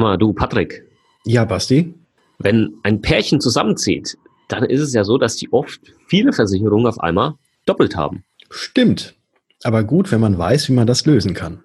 Sag 0.00 0.06
mal, 0.06 0.16
du 0.16 0.32
Patrick. 0.32 0.82
Ja, 1.26 1.44
Basti. 1.44 1.92
Wenn 2.38 2.72
ein 2.84 3.02
Pärchen 3.02 3.38
zusammenzieht, 3.38 4.16
dann 4.48 4.64
ist 4.64 4.80
es 4.80 4.94
ja 4.94 5.04
so, 5.04 5.18
dass 5.18 5.36
die 5.36 5.52
oft 5.52 5.78
viele 6.06 6.32
Versicherungen 6.32 6.86
auf 6.86 6.98
einmal 7.00 7.34
doppelt 7.66 7.96
haben. 7.96 8.24
Stimmt. 8.48 9.14
Aber 9.62 9.84
gut, 9.84 10.10
wenn 10.10 10.22
man 10.22 10.38
weiß, 10.38 10.70
wie 10.70 10.72
man 10.72 10.86
das 10.86 11.04
lösen 11.04 11.34
kann. 11.34 11.64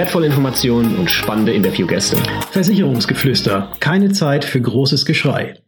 wertvolle 0.01 0.25
Informationen 0.25 0.97
und 0.97 1.11
spannende 1.11 1.53
Interviewgäste. 1.53 2.17
Versicherungsgeflüster. 2.49 3.71
Keine 3.79 4.11
Zeit 4.11 4.43
für 4.43 4.59
großes 4.59 5.05
Geschrei. 5.05 5.61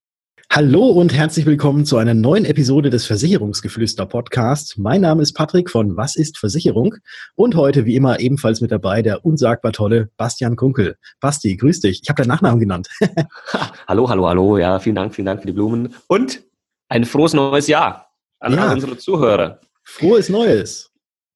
Hallo 0.49 0.87
und 0.87 1.13
herzlich 1.13 1.45
willkommen 1.45 1.85
zu 1.85 1.97
einer 1.97 2.15
neuen 2.15 2.43
Episode 2.43 2.89
des 2.89 3.05
Versicherungsgeflüster 3.05 4.07
Podcast. 4.07 4.79
Mein 4.79 5.01
Name 5.01 5.21
ist 5.21 5.33
Patrick 5.33 5.69
von 5.69 5.97
Was 5.97 6.15
ist 6.15 6.39
Versicherung? 6.39 6.95
Und 7.35 7.53
heute 7.53 7.85
wie 7.85 7.95
immer 7.95 8.21
ebenfalls 8.21 8.59
mit 8.59 8.71
dabei 8.71 9.03
der 9.03 9.23
unsagbar 9.23 9.71
tolle 9.71 10.09
Bastian 10.17 10.55
Kunkel. 10.55 10.97
Basti, 11.19 11.55
grüß 11.55 11.81
dich. 11.81 11.99
Ich 12.01 12.09
habe 12.09 12.17
deinen 12.17 12.29
Nachnamen 12.29 12.59
genannt. 12.59 12.87
hallo, 13.87 14.09
hallo, 14.09 14.27
hallo. 14.27 14.57
Ja, 14.57 14.79
vielen 14.79 14.95
Dank, 14.95 15.13
vielen 15.13 15.27
Dank 15.27 15.41
für 15.41 15.47
die 15.47 15.53
Blumen. 15.53 15.93
Und 16.07 16.41
ein 16.89 17.05
frohes 17.05 17.33
neues 17.33 17.67
Jahr 17.67 18.09
an 18.39 18.55
ja. 18.55 18.73
unsere 18.73 18.97
Zuhörer. 18.97 19.59
Frohes 19.83 20.29
Neues. 20.29 20.89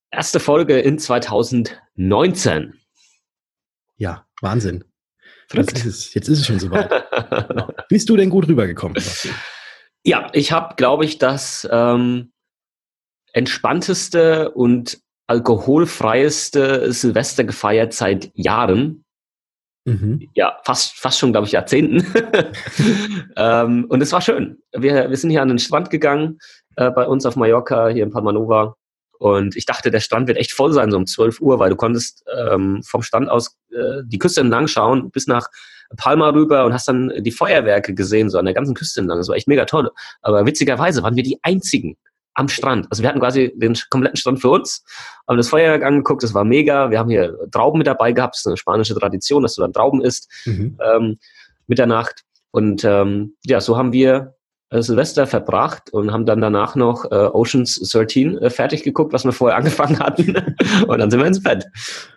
Erste 0.09 0.39
Folge 0.39 0.79
in 0.79 0.97
2019. 0.97 2.73
Ja, 3.97 4.25
Wahnsinn. 4.41 4.83
Jetzt 5.51 5.73
ist, 5.77 5.85
es, 5.85 6.13
jetzt 6.13 6.27
ist 6.27 6.39
es 6.39 6.45
schon 6.45 6.59
soweit. 6.59 6.89
genau. 7.49 7.71
Bist 7.89 8.09
du 8.09 8.17
denn 8.17 8.29
gut 8.29 8.47
rübergekommen? 8.47 9.01
Ja, 10.03 10.29
ich 10.33 10.51
habe, 10.51 10.75
glaube 10.75 11.05
ich, 11.05 11.17
das 11.17 11.67
ähm, 11.71 12.31
entspannteste 13.33 14.51
und 14.51 14.99
alkoholfreieste 15.27 16.91
Silvester 16.93 17.43
gefeiert 17.43 17.93
seit 17.93 18.31
Jahren. 18.33 19.03
Mhm. 19.85 20.29
Ja, 20.33 20.59
fast, 20.65 20.97
fast 20.97 21.19
schon, 21.19 21.31
glaube 21.31 21.47
ich, 21.47 21.53
Jahrzehnten. 21.53 22.05
ähm, 23.37 23.85
und 23.89 24.01
es 24.01 24.11
war 24.11 24.21
schön. 24.21 24.57
Wir, 24.73 25.09
wir 25.09 25.17
sind 25.17 25.29
hier 25.29 25.41
an 25.41 25.47
den 25.47 25.59
Strand 25.59 25.89
gegangen, 25.89 26.39
äh, 26.75 26.91
bei 26.91 27.07
uns 27.07 27.25
auf 27.25 27.35
Mallorca, 27.35 27.87
hier 27.87 28.03
in 28.03 28.11
Palmanova. 28.11 28.75
Und 29.19 29.55
ich 29.55 29.65
dachte, 29.65 29.91
der 29.91 29.99
Strand 29.99 30.27
wird 30.27 30.37
echt 30.37 30.51
voll 30.51 30.73
sein, 30.73 30.91
so 30.91 30.97
um 30.97 31.05
12 31.05 31.41
Uhr, 31.41 31.59
weil 31.59 31.69
du 31.69 31.75
konntest 31.75 32.23
ähm, 32.37 32.83
vom 32.83 33.01
Strand 33.01 33.29
aus 33.29 33.57
äh, 33.77 34.03
die 34.05 34.17
Küste 34.17 34.41
entlang 34.41 34.67
schauen, 34.67 35.11
bis 35.11 35.27
nach 35.27 35.47
Palma 35.95 36.29
rüber 36.29 36.65
und 36.65 36.73
hast 36.73 36.87
dann 36.87 37.11
die 37.19 37.31
Feuerwerke 37.31 37.93
gesehen, 37.93 38.29
so 38.29 38.37
an 38.37 38.45
der 38.45 38.53
ganzen 38.53 38.75
Küste 38.75 38.99
entlang. 38.99 39.19
Das 39.19 39.29
war 39.29 39.35
echt 39.35 39.47
mega 39.47 39.65
toll. 39.65 39.89
Aber 40.21 40.45
witzigerweise 40.45 41.01
waren 41.03 41.15
wir 41.15 41.23
die 41.23 41.39
einzigen 41.43 41.97
am 42.33 42.49
Strand. 42.49 42.87
Also 42.91 43.01
wir 43.01 43.09
hatten 43.09 43.19
quasi 43.19 43.51
den 43.55 43.75
kompletten 43.89 44.17
Strand 44.17 44.39
für 44.39 44.49
uns, 44.49 44.83
haben 45.27 45.37
das 45.37 45.49
Feuerwerk 45.49 45.83
angeguckt, 45.83 46.21
das 46.21 46.33
war 46.33 46.43
mega. 46.43 46.91
Wir 46.91 46.99
haben 46.99 47.09
hier 47.09 47.35
Trauben 47.51 47.79
mit 47.79 47.87
dabei 47.87 48.11
gehabt, 48.11 48.35
das 48.35 48.41
ist 48.41 48.47
eine 48.47 48.57
spanische 48.57 48.93
Tradition, 48.93 49.41
dass 49.41 49.55
du 49.55 49.61
dann 49.61 49.73
Trauben 49.73 50.01
isst, 50.01 50.29
mhm. 50.45 50.77
ähm, 50.83 51.17
Mitternacht. 51.65 52.23
Und 52.51 52.83
ähm, 52.83 53.35
ja, 53.45 53.59
so 53.59 53.75
haben 53.75 53.91
wir 53.91 54.35
Silvester 54.71 55.27
verbracht 55.27 55.91
und 55.91 56.11
haben 56.11 56.25
dann 56.25 56.41
danach 56.41 56.75
noch 56.75 57.05
äh, 57.11 57.15
Oceans 57.15 57.79
13 57.79 58.37
äh, 58.37 58.49
fertig 58.49 58.83
geguckt, 58.83 59.13
was 59.13 59.23
wir 59.23 59.31
vorher 59.31 59.57
angefangen 59.59 59.99
hatten. 59.99 60.35
und 60.87 60.99
dann 60.99 61.09
sind 61.09 61.19
wir 61.19 61.27
ins 61.27 61.41
Bett. 61.41 61.65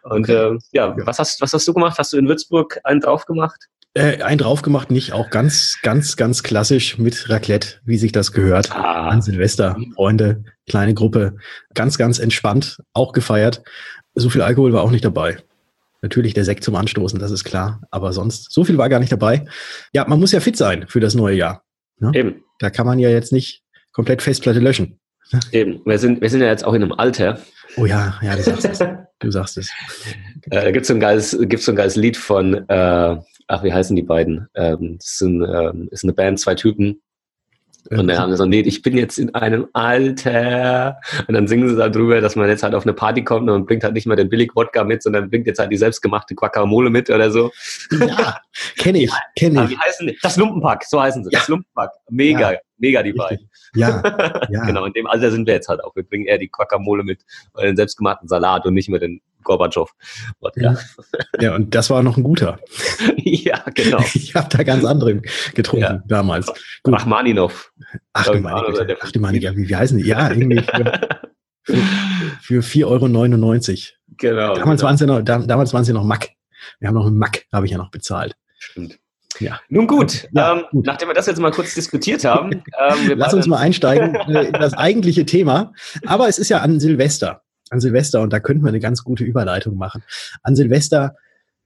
Und 0.03 0.29
okay. 0.29 0.55
äh, 0.55 0.59
ja, 0.73 0.95
was 1.07 1.19
hast, 1.19 1.41
was 1.41 1.53
hast 1.53 1.67
du 1.69 1.75
gemacht? 1.75 1.99
Hast 1.99 2.13
du 2.13 2.19
in 2.19 2.29
Würzburg 2.29 2.81
einen 2.85 3.01
drauf 3.01 3.25
gemacht? 3.27 3.69
Äh, 3.95 4.23
einen 4.23 4.39
drauf 4.39 4.63
gemacht, 4.63 4.91
nicht. 4.91 5.13
Auch 5.13 5.31
ganz, 5.31 5.79
ganz, 5.83 6.17
ganz 6.17 6.43
klassisch 6.43 6.99
mit 6.99 7.29
Raclette, 7.29 7.81
wie 7.85 7.99
sich 7.99 8.13
das 8.13 8.33
gehört. 8.33 8.71
Ah. 8.73 9.09
An 9.09 9.23
Silvester, 9.23 9.77
Freunde, 9.95 10.45
kleine 10.69 10.95
Gruppe. 10.95 11.37
Ganz, 11.75 11.99
ganz 11.99 12.19
entspannt, 12.19 12.83
auch 12.93 13.13
gefeiert. 13.13 13.63
So 14.15 14.31
viel 14.31 14.43
Alkohol 14.43 14.73
war 14.73 14.83
auch 14.83 14.91
nicht 14.91 15.05
dabei. 15.05 15.39
Natürlich 16.03 16.35
der 16.35 16.45
Sekt 16.45 16.65
zum 16.65 16.77
Anstoßen, 16.77 17.19
das 17.19 17.31
ist 17.31 17.45
klar. 17.45 17.81
Aber 17.91 18.13
sonst, 18.13 18.51
so 18.53 18.65
viel 18.65 18.79
war 18.79 18.89
gar 18.89 19.01
nicht 19.01 19.13
dabei. 19.13 19.45
Ja, 19.93 20.07
man 20.07 20.21
muss 20.21 20.33
ja 20.33 20.41
fit 20.41 20.57
sein 20.57 20.87
für 20.89 21.01
das 21.01 21.15
neue 21.15 21.37
Jahr. 21.37 21.63
Ne? 22.01 22.13
Eben. 22.15 22.45
Da 22.59 22.71
kann 22.71 22.87
man 22.87 22.99
ja 22.99 23.09
jetzt 23.09 23.33
nicht 23.33 23.63
komplett 23.93 24.23
Festplatte 24.23 24.61
löschen. 24.61 25.01
Eben. 25.53 25.81
Wir 25.85 25.99
sind, 25.99 26.21
wir 26.21 26.29
sind 26.29 26.41
ja 26.41 26.49
jetzt 26.49 26.65
auch 26.65 26.75
in 26.75 26.83
einem 26.83 26.93
Alter. 26.93 27.39
Oh 27.77 27.87
ja, 27.87 28.19
ja, 28.23 28.35
du 28.37 28.43
sagst 28.43 28.65
es. 28.67 28.81
Du 29.23 29.31
sagst 29.31 29.59
es. 29.59 29.71
Äh, 30.47 30.63
da 30.65 30.71
gibt 30.71 30.85
es 30.85 30.89
so, 30.89 30.95
ein 30.95 31.01
geiles, 31.01 31.37
gibt's 31.39 31.67
so 31.67 31.73
ein 31.73 31.77
geiles 31.77 31.95
Lied 31.95 32.17
von, 32.17 32.55
äh, 32.71 33.17
ach, 33.49 33.63
wie 33.63 33.71
heißen 33.71 33.95
die 33.95 34.03
beiden? 34.03 34.49
Ähm, 34.55 34.97
das 34.97 35.19
sind, 35.19 35.43
ähm, 35.43 35.89
ist 35.91 36.05
eine 36.05 36.15
Band, 36.15 36.41
zwei 36.41 36.55
Typen, 36.55 37.03
und 37.89 38.09
dann 38.09 38.19
haben 38.19 38.31
sie 38.31 38.37
so, 38.37 38.45
nee, 38.45 38.61
ich 38.61 38.83
bin 38.83 38.97
jetzt 38.97 39.19
in 39.19 39.35
einem 39.35 39.67
Alter. 39.73 40.99
Und 41.27 41.35
dann 41.35 41.49
singen 41.49 41.69
sie 41.69 41.77
darüber, 41.77 42.21
dass 42.21 42.37
man 42.37 42.49
jetzt 42.49 42.63
halt 42.63 42.75
auf 42.75 42.85
eine 42.85 42.93
Party 42.93 43.25
kommt 43.25 43.49
und 43.49 43.67
bringt 43.67 43.85
halt 43.85 43.95
nicht 43.95 44.07
mehr 44.07 44.17
den 44.17 44.29
Billig-Wodka 44.29 44.85
mit, 44.85 45.03
sondern 45.03 45.31
bringt 45.31 45.47
jetzt 45.47 45.59
halt 45.59 45.73
die 45.73 45.77
selbstgemachte 45.77 46.35
Guacamole 46.35 46.91
mit 46.91 47.11
oder 47.11 47.31
so. 47.31 47.51
Ja, 47.91 48.39
kenne 48.77 49.03
ich, 49.03 49.13
kenne 49.37 49.65
ich. 49.65 49.71
Wie 49.71 49.79
heißen 49.79 50.07
die? 50.07 50.19
Das 50.23 50.37
Lumpenpack, 50.37 50.85
so 50.85 51.01
heißen 51.01 51.25
sie. 51.25 51.31
Ja. 51.33 51.39
Das 51.39 51.49
Lumpenpack. 51.49 51.91
Mega, 52.11 52.53
ja. 52.53 52.59
mega 52.79 53.03
die 53.03 53.13
beiden. 53.13 53.49
Ja, 53.75 54.03
ja. 54.51 54.65
genau, 54.65 54.85
in 54.85 54.93
dem 54.93 55.07
Alter 55.07 55.31
sind 55.31 55.47
wir 55.47 55.55
jetzt 55.55 55.69
halt 55.69 55.83
auch. 55.83 55.95
Wir 55.97 56.03
bringen 56.03 56.27
eher 56.27 56.39
die 56.39 56.51
Guacamole 56.51 57.03
mit 57.03 57.21
und 57.53 57.65
den 57.65 57.77
selbstgemachten 57.77 58.29
Salat 58.29 58.67
und 58.67 58.75
nicht 58.75 58.89
mehr 58.89 59.01
den 59.01 59.21
Gorbatschow. 59.43 59.91
Ja. 60.57 60.77
ja, 61.41 61.55
und 61.55 61.75
das 61.75 61.91
war 61.91 62.03
noch 62.03 62.17
ein 62.17 62.23
guter. 62.23 62.59
ja, 63.17 63.63
genau. 63.75 63.99
Ich 64.15 64.35
habe 64.35 64.49
da 64.51 64.63
ganz 64.63 64.85
andere 64.85 65.23
getrunken 65.55 65.85
ja. 65.85 66.03
damals. 66.07 66.47
Gut. 66.83 66.95
Rachmaninov. 66.95 67.73
Ach 68.13 68.33
meine. 68.35 68.97
Ach 69.01 69.13
meine 69.17 69.39
ja, 69.39 69.57
wie, 69.57 69.69
wie 69.69 69.77
heißen 69.77 69.99
die? 69.99 70.07
Ja, 70.07 70.31
irgendwie 70.31 70.63
für, 71.63 71.75
für, 72.41 72.61
4,99 72.63 72.85
Euro. 72.85 73.07
Genau. 74.19 74.55
Damals, 74.55 74.81
genau. 74.81 74.89
Waren 74.89 74.97
sie 74.97 75.07
noch, 75.07 75.23
da, 75.23 75.39
damals 75.39 75.73
waren 75.73 75.85
sie 75.85 75.93
noch 75.93 76.05
Mack. 76.05 76.31
Wir 76.79 76.89
haben 76.89 76.95
noch 76.95 77.07
einen 77.07 77.19
Mack, 77.19 77.47
habe 77.53 77.67
ich 77.67 77.73
ja 77.73 77.79
noch 77.79 77.91
bezahlt. 77.91 78.35
Stimmt. 78.59 78.99
Ja. 79.39 79.61
Nun 79.69 79.87
gut, 79.87 80.29
ja, 80.33 80.53
ähm, 80.53 80.65
gut, 80.71 80.87
nachdem 80.87 81.09
wir 81.09 81.15
das 81.15 81.27
jetzt 81.27 81.41
mal 81.41 81.51
kurz 81.51 81.75
diskutiert 81.75 82.25
haben. 82.25 82.63
Ähm, 82.81 83.13
Lass 83.17 83.35
uns 83.35 83.47
mal 83.47 83.59
einsteigen 83.59 84.15
in 84.15 84.53
das 84.53 84.75
eigentliche 84.75 85.27
Thema. 85.27 85.73
Aber 86.07 86.29
es 86.29 86.39
ist 86.39 86.49
ja 86.49 86.59
an 86.59 86.81
Silvester 86.81 87.43
an 87.71 87.81
Silvester, 87.81 88.21
und 88.21 88.33
da 88.33 88.41
könnten 88.41 88.63
wir 88.63 88.69
eine 88.69 88.81
ganz 88.81 89.03
gute 89.03 89.25
Überleitung 89.25 89.77
machen. 89.77 90.03
An 90.43 90.57
Silvester, 90.57 91.17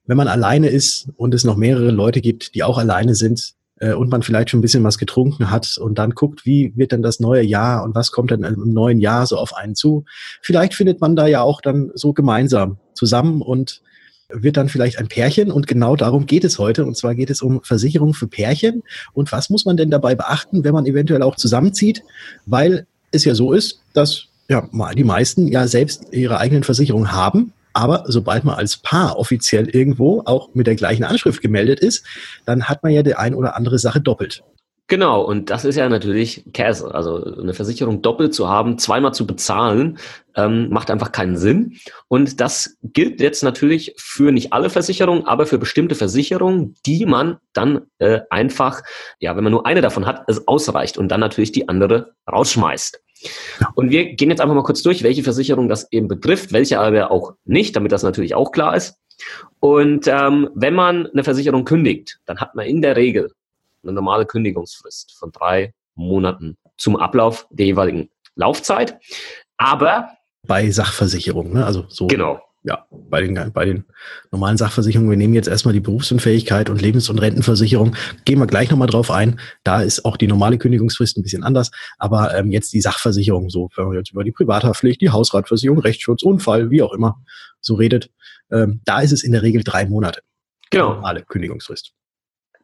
wenn 0.06 0.16
man 0.16 0.28
alleine 0.28 0.68
ist 0.68 1.08
und 1.16 1.34
es 1.34 1.44
noch 1.44 1.56
mehrere 1.56 1.90
Leute 1.90 2.20
gibt, 2.20 2.54
die 2.54 2.62
auch 2.62 2.78
alleine 2.78 3.14
sind, 3.14 3.54
äh, 3.80 3.92
und 3.92 4.10
man 4.10 4.22
vielleicht 4.22 4.50
schon 4.50 4.58
ein 4.58 4.62
bisschen 4.62 4.84
was 4.84 4.98
getrunken 4.98 5.50
hat 5.50 5.76
und 5.78 5.98
dann 5.98 6.10
guckt, 6.10 6.46
wie 6.46 6.72
wird 6.76 6.92
denn 6.92 7.02
das 7.02 7.20
neue 7.20 7.42
Jahr 7.42 7.82
und 7.82 7.94
was 7.94 8.12
kommt 8.12 8.30
denn 8.30 8.44
im 8.44 8.72
neuen 8.72 8.98
Jahr 9.00 9.26
so 9.26 9.36
auf 9.36 9.54
einen 9.54 9.74
zu. 9.74 10.04
Vielleicht 10.42 10.74
findet 10.74 11.00
man 11.00 11.16
da 11.16 11.26
ja 11.26 11.42
auch 11.42 11.60
dann 11.60 11.90
so 11.94 12.12
gemeinsam 12.12 12.78
zusammen 12.94 13.42
und 13.42 13.82
wird 14.28 14.56
dann 14.56 14.68
vielleicht 14.68 14.98
ein 14.98 15.08
Pärchen 15.08 15.50
und 15.50 15.66
genau 15.66 15.96
darum 15.96 16.26
geht 16.26 16.44
es 16.44 16.58
heute 16.58 16.84
und 16.86 16.96
zwar 16.96 17.14
geht 17.14 17.30
es 17.30 17.42
um 17.42 17.62
Versicherung 17.62 18.14
für 18.14 18.26
Pärchen 18.26 18.82
und 19.12 19.30
was 19.32 19.50
muss 19.50 19.64
man 19.64 19.76
denn 19.76 19.90
dabei 19.90 20.14
beachten, 20.14 20.64
wenn 20.64 20.72
man 20.72 20.86
eventuell 20.86 21.22
auch 21.22 21.36
zusammenzieht, 21.36 22.02
weil 22.46 22.86
es 23.10 23.24
ja 23.24 23.34
so 23.34 23.52
ist, 23.52 23.80
dass 23.92 24.28
ja, 24.48 24.68
die 24.94 25.04
meisten 25.04 25.48
ja 25.48 25.66
selbst 25.66 26.12
ihre 26.12 26.38
eigenen 26.38 26.64
Versicherungen 26.64 27.12
haben. 27.12 27.52
Aber 27.72 28.04
sobald 28.06 28.44
man 28.44 28.54
als 28.54 28.76
Paar 28.76 29.18
offiziell 29.18 29.68
irgendwo 29.68 30.22
auch 30.26 30.54
mit 30.54 30.66
der 30.66 30.76
gleichen 30.76 31.02
Anschrift 31.02 31.42
gemeldet 31.42 31.80
ist, 31.80 32.04
dann 32.46 32.64
hat 32.64 32.82
man 32.84 32.92
ja 32.92 33.02
die 33.02 33.16
ein 33.16 33.34
oder 33.34 33.56
andere 33.56 33.78
Sache 33.78 34.00
doppelt. 34.00 34.44
Genau, 34.86 35.22
und 35.22 35.48
das 35.48 35.64
ist 35.64 35.76
ja 35.76 35.88
natürlich 35.88 36.44
Käse. 36.52 36.94
Also 36.94 37.24
eine 37.24 37.54
Versicherung 37.54 38.02
doppelt 38.02 38.34
zu 38.34 38.50
haben, 38.50 38.78
zweimal 38.78 39.14
zu 39.14 39.26
bezahlen, 39.26 39.98
ähm, 40.36 40.68
macht 40.68 40.90
einfach 40.90 41.10
keinen 41.10 41.38
Sinn. 41.38 41.78
Und 42.06 42.38
das 42.40 42.76
gilt 42.82 43.18
jetzt 43.22 43.42
natürlich 43.42 43.94
für 43.96 44.30
nicht 44.30 44.52
alle 44.52 44.68
Versicherungen, 44.68 45.26
aber 45.26 45.46
für 45.46 45.56
bestimmte 45.56 45.94
Versicherungen, 45.94 46.74
die 46.84 47.06
man 47.06 47.38
dann 47.54 47.86
äh, 47.98 48.20
einfach, 48.28 48.82
ja, 49.20 49.34
wenn 49.36 49.44
man 49.44 49.52
nur 49.52 49.64
eine 49.64 49.80
davon 49.80 50.04
hat, 50.04 50.24
es 50.28 50.46
ausreicht 50.46 50.98
und 50.98 51.08
dann 51.08 51.20
natürlich 51.20 51.52
die 51.52 51.66
andere 51.66 52.12
rausschmeißt. 52.30 53.00
Und 53.74 53.90
wir 53.90 54.14
gehen 54.14 54.30
jetzt 54.30 54.40
einfach 54.40 54.54
mal 54.54 54.62
kurz 54.62 54.82
durch, 54.82 55.02
welche 55.02 55.22
Versicherung 55.22 55.68
das 55.68 55.90
eben 55.92 56.08
betrifft, 56.08 56.52
welche 56.52 56.80
aber 56.80 57.10
auch 57.10 57.34
nicht, 57.44 57.76
damit 57.76 57.92
das 57.92 58.02
natürlich 58.02 58.34
auch 58.34 58.52
klar 58.52 58.76
ist. 58.76 58.98
Und 59.60 60.06
ähm, 60.08 60.50
wenn 60.54 60.74
man 60.74 61.06
eine 61.06 61.24
Versicherung 61.24 61.64
kündigt, 61.64 62.20
dann 62.26 62.38
hat 62.38 62.54
man 62.54 62.66
in 62.66 62.82
der 62.82 62.96
Regel 62.96 63.32
eine 63.82 63.92
normale 63.92 64.26
Kündigungsfrist 64.26 65.16
von 65.16 65.30
drei 65.30 65.72
Monaten 65.94 66.56
zum 66.76 66.96
Ablauf 66.96 67.46
der 67.50 67.66
jeweiligen 67.66 68.10
Laufzeit. 68.34 68.98
Aber 69.56 70.08
bei 70.46 70.70
Sachversicherung, 70.70 71.52
ne? 71.52 71.64
Also 71.64 71.86
so. 71.88 72.06
Genau. 72.06 72.40
Ja, 72.64 72.86
bei 72.90 73.20
den, 73.20 73.52
bei 73.52 73.66
den 73.66 73.84
normalen 74.32 74.56
Sachversicherungen, 74.56 75.10
wir 75.10 75.18
nehmen 75.18 75.34
jetzt 75.34 75.48
erstmal 75.48 75.74
die 75.74 75.80
Berufsunfähigkeit 75.80 76.70
und 76.70 76.80
Lebens- 76.80 77.10
und 77.10 77.18
Rentenversicherung, 77.18 77.94
gehen 78.24 78.38
wir 78.38 78.46
gleich 78.46 78.70
nochmal 78.70 78.88
drauf 78.88 79.10
ein. 79.10 79.38
Da 79.64 79.82
ist 79.82 80.06
auch 80.06 80.16
die 80.16 80.26
normale 80.26 80.56
Kündigungsfrist 80.56 81.18
ein 81.18 81.22
bisschen 81.22 81.44
anders, 81.44 81.70
aber 81.98 82.34
ähm, 82.34 82.50
jetzt 82.50 82.72
die 82.72 82.80
Sachversicherung, 82.80 83.50
so, 83.50 83.68
wenn 83.76 83.86
man 83.86 83.96
jetzt 83.98 84.12
über 84.12 84.24
die 84.24 84.32
Privathaftpflicht, 84.32 85.02
die 85.02 85.10
Hausratversicherung, 85.10 85.78
Rechtsschutz, 85.78 86.22
Unfall, 86.22 86.70
wie 86.70 86.82
auch 86.82 86.94
immer, 86.94 87.22
so 87.60 87.74
redet, 87.74 88.10
ähm, 88.50 88.80
da 88.86 89.00
ist 89.00 89.12
es 89.12 89.24
in 89.24 89.32
der 89.32 89.42
Regel 89.42 89.62
drei 89.62 89.84
Monate. 89.84 90.22
Genau. 90.70 90.88
Die 90.88 90.94
normale 90.94 91.22
Kündigungsfrist. 91.22 91.92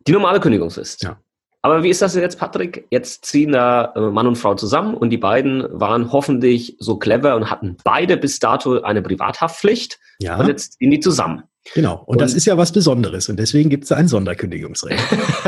Die 0.07 0.13
normale 0.13 0.41
Kündigungsfrist. 0.41 1.03
Ja. 1.03 1.21
Aber 1.63 1.83
wie 1.83 1.91
ist 1.91 2.01
das 2.01 2.15
jetzt, 2.15 2.39
Patrick? 2.39 2.87
Jetzt 2.91 3.27
ziehen 3.27 3.53
da 3.53 3.93
äh, 3.95 4.01
Mann 4.01 4.27
und 4.27 4.37
Frau 4.37 4.55
zusammen 4.55 4.95
und 4.95 5.11
die 5.11 5.19
beiden 5.19 5.67
waren 5.71 6.11
hoffentlich 6.11 6.77
so 6.79 6.97
clever 6.97 7.37
und 7.37 7.51
hatten 7.51 7.77
beide 7.85 8.17
bis 8.17 8.39
dato 8.39 8.81
eine 8.81 9.03
Privathaftpflicht. 9.03 9.99
Ja. 10.21 10.39
Und 10.39 10.49
jetzt 10.49 10.79
ziehen 10.79 10.91
die 10.91 11.01
zusammen. 11.01 11.43
Genau. 11.75 11.97
Und, 12.07 12.15
und 12.15 12.21
das 12.21 12.33
ist 12.33 12.47
ja 12.47 12.57
was 12.57 12.73
Besonderes. 12.73 13.29
Und 13.29 13.39
deswegen 13.39 13.69
gibt 13.69 13.85
es 13.85 13.93
ein 13.93 14.09
Sonderkündigungsrecht. 14.09 15.03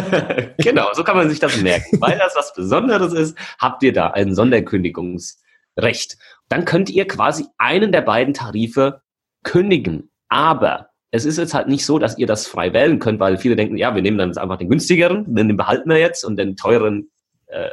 genau, 0.59 0.88
so 0.93 1.03
kann 1.03 1.17
man 1.17 1.31
sich 1.31 1.41
das 1.41 1.56
merken. 1.62 2.00
Weil 2.00 2.19
das 2.19 2.37
was 2.37 2.53
Besonderes 2.53 3.14
ist, 3.14 3.37
habt 3.59 3.82
ihr 3.82 3.94
da 3.94 4.09
ein 4.09 4.35
Sonderkündigungsrecht. 4.35 6.19
Dann 6.49 6.67
könnt 6.67 6.91
ihr 6.91 7.09
quasi 7.09 7.47
einen 7.56 7.93
der 7.93 8.03
beiden 8.03 8.35
Tarife 8.35 9.00
kündigen. 9.43 10.11
Aber 10.29 10.91
es 11.12 11.26
ist 11.26 11.37
jetzt 11.37 11.53
halt 11.53 11.69
nicht 11.69 11.85
so, 11.85 11.99
dass 11.99 12.19
ihr 12.19 12.26
das 12.26 12.47
frei 12.47 12.73
wählen 12.73 12.99
könnt, 12.99 13.20
weil 13.20 13.37
viele 13.37 13.55
denken, 13.55 13.76
ja, 13.76 13.94
wir 13.94 14.03
nehmen 14.03 14.17
dann 14.17 14.31
jetzt 14.31 14.38
einfach 14.38 14.56
den 14.56 14.70
günstigeren, 14.70 15.35
den 15.35 15.56
behalten 15.56 15.91
wir 15.91 15.99
jetzt 15.99 16.25
und 16.25 16.37
den 16.37 16.56
teuren 16.56 17.11
äh, 17.47 17.69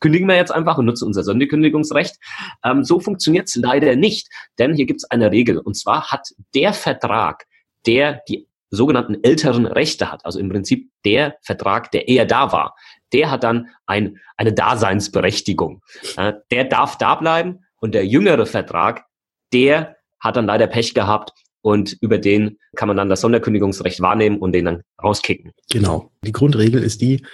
kündigen 0.00 0.26
wir 0.26 0.34
jetzt 0.34 0.50
einfach 0.50 0.78
und 0.78 0.86
nutzen 0.86 1.06
unser 1.06 1.22
Sonderkündigungsrecht. 1.22 2.16
Ähm, 2.64 2.82
so 2.82 2.98
funktioniert 2.98 3.48
es 3.48 3.54
leider 3.54 3.94
nicht, 3.94 4.28
denn 4.58 4.74
hier 4.74 4.84
gibt 4.84 4.98
es 4.98 5.10
eine 5.10 5.30
Regel 5.30 5.58
und 5.58 5.74
zwar 5.74 6.10
hat 6.10 6.28
der 6.56 6.72
Vertrag, 6.72 7.44
der 7.86 8.20
die 8.28 8.48
sogenannten 8.70 9.22
älteren 9.22 9.66
Rechte 9.66 10.10
hat, 10.10 10.26
also 10.26 10.40
im 10.40 10.48
Prinzip 10.48 10.90
der 11.04 11.36
Vertrag, 11.40 11.92
der 11.92 12.08
eher 12.08 12.26
da 12.26 12.50
war, 12.50 12.74
der 13.12 13.30
hat 13.30 13.44
dann 13.44 13.68
ein, 13.86 14.18
eine 14.36 14.52
Daseinsberechtigung. 14.52 15.82
Äh, 16.16 16.32
der 16.50 16.64
darf 16.64 16.98
da 16.98 17.14
bleiben 17.14 17.60
und 17.76 17.94
der 17.94 18.06
jüngere 18.06 18.46
Vertrag, 18.46 19.04
der 19.52 19.96
hat 20.18 20.34
dann 20.36 20.46
leider 20.46 20.66
Pech 20.66 20.94
gehabt 20.94 21.32
und 21.62 21.96
über 22.00 22.18
den 22.18 22.58
kann 22.76 22.88
man 22.88 22.96
dann 22.96 23.08
das 23.08 23.20
Sonderkündigungsrecht 23.20 24.00
wahrnehmen 24.00 24.38
und 24.38 24.52
den 24.52 24.64
dann 24.64 24.82
rauskicken. 25.02 25.52
Genau. 25.70 26.10
Die 26.24 26.32
Grundregel 26.32 26.82
ist 26.82 27.00
die, 27.00 27.24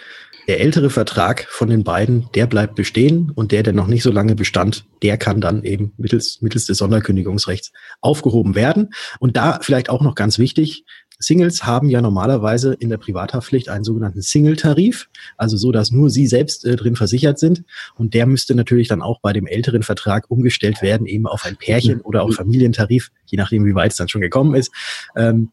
der 0.48 0.60
ältere 0.60 0.88
Vertrag 0.88 1.46
von 1.50 1.68
den 1.68 1.84
beiden, 1.84 2.28
der 2.34 2.46
bleibt 2.46 2.74
bestehen 2.74 3.30
und 3.34 3.52
der, 3.52 3.62
der 3.62 3.74
noch 3.74 3.86
nicht 3.86 4.02
so 4.02 4.10
lange 4.10 4.34
bestand, 4.34 4.86
der 5.02 5.18
kann 5.18 5.42
dann 5.42 5.62
eben 5.62 5.92
mittels, 5.98 6.40
mittels 6.40 6.64
des 6.64 6.78
Sonderkündigungsrechts 6.78 7.70
aufgehoben 8.00 8.54
werden. 8.54 8.94
Und 9.20 9.36
da 9.36 9.58
vielleicht 9.60 9.90
auch 9.90 10.00
noch 10.00 10.14
ganz 10.14 10.38
wichtig, 10.38 10.84
Singles 11.18 11.66
haben 11.66 11.90
ja 11.90 12.00
normalerweise 12.00 12.74
in 12.74 12.88
der 12.88 12.96
Privathaftpflicht 12.96 13.68
einen 13.68 13.84
sogenannten 13.84 14.22
Single-Tarif, 14.22 15.08
also 15.36 15.56
so, 15.56 15.72
dass 15.72 15.90
nur 15.90 16.10
sie 16.10 16.26
selbst 16.26 16.64
äh, 16.64 16.76
drin 16.76 16.96
versichert 16.96 17.38
sind. 17.38 17.64
Und 17.96 18.14
der 18.14 18.24
müsste 18.24 18.54
natürlich 18.54 18.88
dann 18.88 19.02
auch 19.02 19.20
bei 19.20 19.32
dem 19.32 19.46
älteren 19.46 19.82
Vertrag 19.82 20.30
umgestellt 20.30 20.80
werden, 20.80 21.06
eben 21.06 21.26
auf 21.26 21.44
ein 21.44 21.56
Pärchen 21.56 22.00
oder 22.00 22.22
auf 22.22 22.36
Familientarif, 22.36 23.10
je 23.26 23.36
nachdem, 23.36 23.66
wie 23.66 23.74
weit 23.74 23.90
es 23.90 23.98
dann 23.98 24.08
schon 24.08 24.20
gekommen 24.20 24.54
ist. 24.54 24.72
Ähm, 25.16 25.50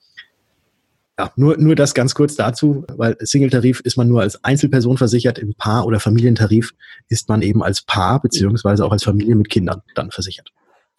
ja, 1.17 1.31
nur, 1.37 1.57
nur 1.57 1.75
das 1.75 1.93
ganz 1.93 2.13
kurz 2.13 2.35
dazu, 2.35 2.85
weil 2.89 3.15
Single-Tarif 3.19 3.79
ist 3.81 3.95
man 3.95 4.09
nur 4.09 4.21
als 4.21 4.43
Einzelperson 4.43 4.97
versichert, 4.97 5.39
im 5.39 5.53
Paar- 5.55 5.85
oder 5.85 5.99
Familientarif 6.01 6.73
ist 7.07 7.29
man 7.29 7.41
eben 7.41 7.63
als 7.63 7.81
Paar 7.81 8.21
beziehungsweise 8.21 8.85
auch 8.85 8.91
als 8.91 9.03
Familie 9.03 9.35
mit 9.35 9.49
Kindern 9.49 9.81
dann 9.95 10.11
versichert. 10.11 10.51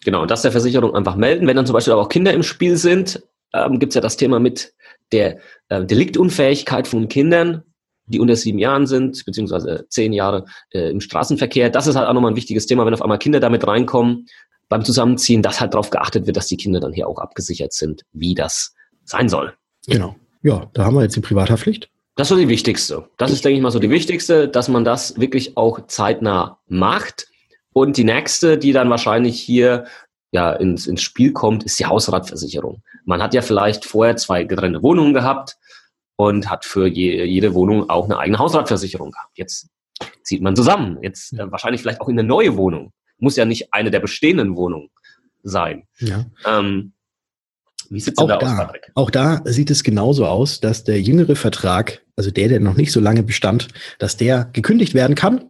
Genau, 0.03 0.23
und 0.23 0.31
das 0.31 0.41
der 0.41 0.51
Versicherung 0.51 0.95
einfach 0.95 1.15
melden. 1.15 1.45
Wenn 1.45 1.55
dann 1.55 1.65
zum 1.65 1.73
Beispiel 1.73 1.93
auch 1.93 2.09
Kinder 2.09 2.33
im 2.33 2.43
Spiel 2.43 2.77
sind, 2.77 3.21
ähm, 3.53 3.79
gibt 3.79 3.91
es 3.91 3.95
ja 3.95 4.01
das 4.01 4.17
Thema 4.17 4.39
mit 4.39 4.73
der 5.11 5.39
äh, 5.69 5.85
Deliktunfähigkeit 5.85 6.87
von 6.87 7.07
Kindern, 7.09 7.63
die 8.07 8.19
unter 8.19 8.35
sieben 8.35 8.57
Jahren 8.57 8.87
sind, 8.87 9.23
beziehungsweise 9.25 9.85
zehn 9.89 10.13
Jahre 10.13 10.45
äh, 10.71 10.89
im 10.89 11.01
Straßenverkehr. 11.01 11.69
Das 11.69 11.87
ist 11.87 11.95
halt 11.95 12.07
auch 12.07 12.13
nochmal 12.13 12.31
ein 12.31 12.37
wichtiges 12.37 12.65
Thema, 12.65 12.85
wenn 12.85 12.93
auf 12.93 13.01
einmal 13.01 13.19
Kinder 13.19 13.39
damit 13.39 13.67
reinkommen 13.67 14.25
beim 14.69 14.83
Zusammenziehen, 14.83 15.41
dass 15.41 15.61
halt 15.61 15.73
darauf 15.73 15.89
geachtet 15.89 16.25
wird, 16.25 16.37
dass 16.37 16.47
die 16.47 16.57
Kinder 16.57 16.79
dann 16.79 16.93
hier 16.93 17.07
auch 17.07 17.19
abgesichert 17.19 17.73
sind, 17.73 18.03
wie 18.13 18.33
das 18.33 18.73
sein 19.03 19.29
soll. 19.29 19.53
Genau. 19.87 20.15
Ja, 20.43 20.69
da 20.73 20.85
haben 20.85 20.95
wir 20.95 21.03
jetzt 21.03 21.15
die 21.15 21.21
Privathaftpflicht. 21.21 21.89
Das 22.15 22.27
ist 22.27 22.29
so 22.29 22.41
die 22.41 22.47
wichtigste. 22.47 23.09
Das 23.17 23.31
ist, 23.31 23.45
denke 23.45 23.57
ich 23.57 23.61
mal, 23.61 23.71
so 23.71 23.79
die 23.79 23.89
wichtigste, 23.89 24.47
dass 24.47 24.69
man 24.69 24.83
das 24.83 25.19
wirklich 25.19 25.55
auch 25.55 25.85
zeitnah 25.87 26.59
macht. 26.67 27.27
Und 27.73 27.97
die 27.97 28.03
nächste, 28.03 28.57
die 28.57 28.71
dann 28.71 28.89
wahrscheinlich 28.89 29.39
hier 29.39 29.85
ja 30.31 30.51
ins, 30.53 30.87
ins 30.87 31.01
Spiel 31.01 31.31
kommt, 31.31 31.63
ist 31.63 31.79
die 31.79 31.85
Hausratversicherung. 31.85 32.81
Man 33.05 33.21
hat 33.21 33.33
ja 33.33 33.41
vielleicht 33.41 33.85
vorher 33.85 34.17
zwei 34.17 34.43
getrennte 34.43 34.81
Wohnungen 34.81 35.13
gehabt 35.13 35.57
und 36.15 36.49
hat 36.49 36.65
für 36.65 36.87
je, 36.87 37.23
jede 37.23 37.53
Wohnung 37.53 37.89
auch 37.89 38.05
eine 38.05 38.17
eigene 38.17 38.39
Hausratversicherung 38.39 39.11
gehabt. 39.11 39.37
Jetzt 39.37 39.69
zieht 40.23 40.41
man 40.41 40.55
zusammen. 40.55 40.97
Jetzt 41.01 41.33
äh, 41.33 41.51
wahrscheinlich 41.51 41.81
vielleicht 41.81 42.01
auch 42.01 42.09
in 42.09 42.19
eine 42.19 42.27
neue 42.27 42.57
Wohnung. 42.57 42.91
Muss 43.19 43.35
ja 43.35 43.45
nicht 43.45 43.73
eine 43.73 43.91
der 43.91 43.99
bestehenden 43.99 44.55
Wohnungen 44.55 44.89
sein. 45.43 45.87
Ja. 45.99 46.25
Ähm, 46.45 46.93
wie 47.89 47.99
sieht 47.99 48.13
es 48.13 48.17
auch 48.17 48.27
da 48.27 48.37
da, 48.37 48.51
aus, 48.51 48.57
Patrick? 48.57 48.91
Auch 48.95 49.09
da 49.09 49.41
sieht 49.45 49.69
es 49.71 49.83
genauso 49.83 50.25
aus, 50.25 50.59
dass 50.59 50.83
der 50.83 51.01
jüngere 51.01 51.35
Vertrag, 51.35 52.01
also 52.15 52.31
der, 52.31 52.49
der 52.49 52.59
noch 52.59 52.75
nicht 52.75 52.91
so 52.91 52.99
lange 52.99 53.23
bestand, 53.23 53.67
dass 53.99 54.17
der 54.17 54.49
gekündigt 54.53 54.93
werden 54.93 55.15
kann 55.15 55.49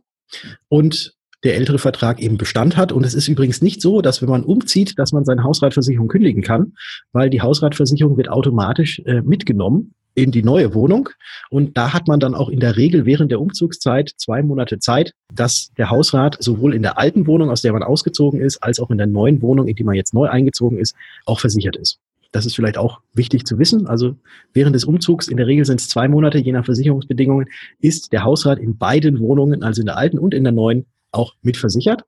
und 0.70 1.18
der 1.44 1.56
ältere 1.56 1.80
Vertrag 1.80 2.20
eben 2.20 2.38
Bestand 2.38 2.78
hat. 2.78 2.92
Und 2.92 3.06
es 3.06 3.14
ist 3.14 3.28
übrigens 3.28 3.62
nicht 3.62 3.82
so, 3.82 4.02
dass 4.02 4.22
wenn 4.22 4.30
man 4.30 4.44
umzieht, 4.44 4.98
dass 4.98 5.12
man 5.12 5.24
seine 5.24 5.44
Hausratversicherung 5.44 6.08
kündigen 6.08 6.42
kann, 6.42 6.74
weil 7.12 7.30
die 7.30 7.42
Hausratversicherung 7.42 8.18
wird 8.18 8.30
automatisch 8.30 9.00
äh, 9.06 9.22
mitgenommen 9.22 9.94
in 10.16 10.32
die 10.32 10.42
neue 10.42 10.74
Wohnung. 10.74 11.10
Und 11.52 11.78
da 11.78 11.94
hat 11.94 12.08
man 12.08 12.20
dann 12.20 12.34
auch 12.34 12.50
in 12.50 12.60
der 12.60 12.76
Regel 12.76 13.06
während 13.06 13.30
der 13.30 13.40
Umzugszeit 13.40 14.12
zwei 14.18 14.42
Monate 14.42 14.80
Zeit, 14.80 15.14
dass 15.32 15.70
der 15.78 15.92
Hausrat 15.92 16.38
sowohl 16.40 16.74
in 16.74 16.82
der 16.82 16.98
alten 16.98 17.28
Wohnung, 17.28 17.52
aus 17.52 17.62
der 17.62 17.72
man 17.72 17.84
ausgezogen 17.84 18.42
ist, 18.42 18.64
als 18.64 18.80
auch 18.80 18.90
in 18.90 18.98
der 18.98 19.06
neuen 19.06 19.44
Wohnung, 19.44 19.68
in 19.68 19.76
die 19.76 19.84
man 19.84 19.94
jetzt 19.94 20.16
neu 20.16 20.28
eingezogen 20.28 20.80
ist, 20.80 20.96
auch 21.26 21.40
versichert 21.40 21.76
ist. 21.76 22.00
Das 22.38 22.46
ist 22.46 22.56
vielleicht 22.56 22.78
auch 22.78 23.02
wichtig 23.16 23.48
zu 23.48 23.58
wissen. 23.58 23.88
Also 23.88 24.16
während 24.54 24.76
des 24.76 24.86
Umzugs, 24.86 25.28
in 25.28 25.38
der 25.38 25.48
Regel 25.48 25.66
sind 25.66 25.80
es 25.80 25.90
zwei 25.90 26.08
Monate, 26.08 26.38
je 26.38 26.52
nach 26.52 26.66
Versicherungsbedingungen, 26.66 27.48
ist 27.80 28.14
der 28.14 28.24
Hausrat 28.24 28.60
in 28.60 28.78
beiden 28.78 29.20
Wohnungen, 29.20 29.64
also 29.64 29.82
in 29.82 29.88
der 29.88 29.98
alten 29.98 30.20
und 30.20 30.36
in 30.36 30.44
der 30.44 30.54
neuen, 30.54 30.86
auch 31.12 31.34
mitversichert. 31.42 32.04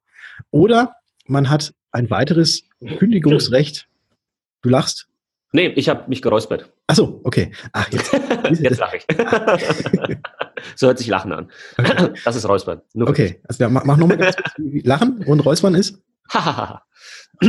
Oder 0.52 0.94
man 1.26 1.50
hat 1.50 1.74
ein 1.92 2.12
weiteres 2.12 2.62
Kündigungsrecht. 3.00 3.88
Du 4.62 4.70
lachst. 4.70 5.08
Nee, 5.52 5.70
ich 5.70 5.90
habe 5.90 6.08
mich 6.08 6.22
geräuspert. 6.22 6.72
Ach 6.86 6.94
so, 6.94 7.22
okay. 7.24 7.52
Ach, 7.72 7.92
jetzt. 7.92 8.14
jetzt 8.62 8.80
lache 8.80 8.98
ich. 8.98 9.08
so 10.76 10.86
hört 10.86 11.00
sich 11.00 11.08
Lachen 11.08 11.32
an. 11.32 11.50
Okay. 11.76 12.12
Das 12.24 12.36
ist 12.36 12.48
Räuspern. 12.48 12.84
Nur 12.94 13.10
okay, 13.10 13.42
also 13.48 13.64
ja, 13.64 13.70
mach, 13.70 13.84
mach 13.84 13.98
nochmal 13.98 14.18
ganz 14.18 14.36
Lachen 14.58 15.24
und 15.26 15.40
Räuspern 15.40 15.74
ist. 15.74 16.00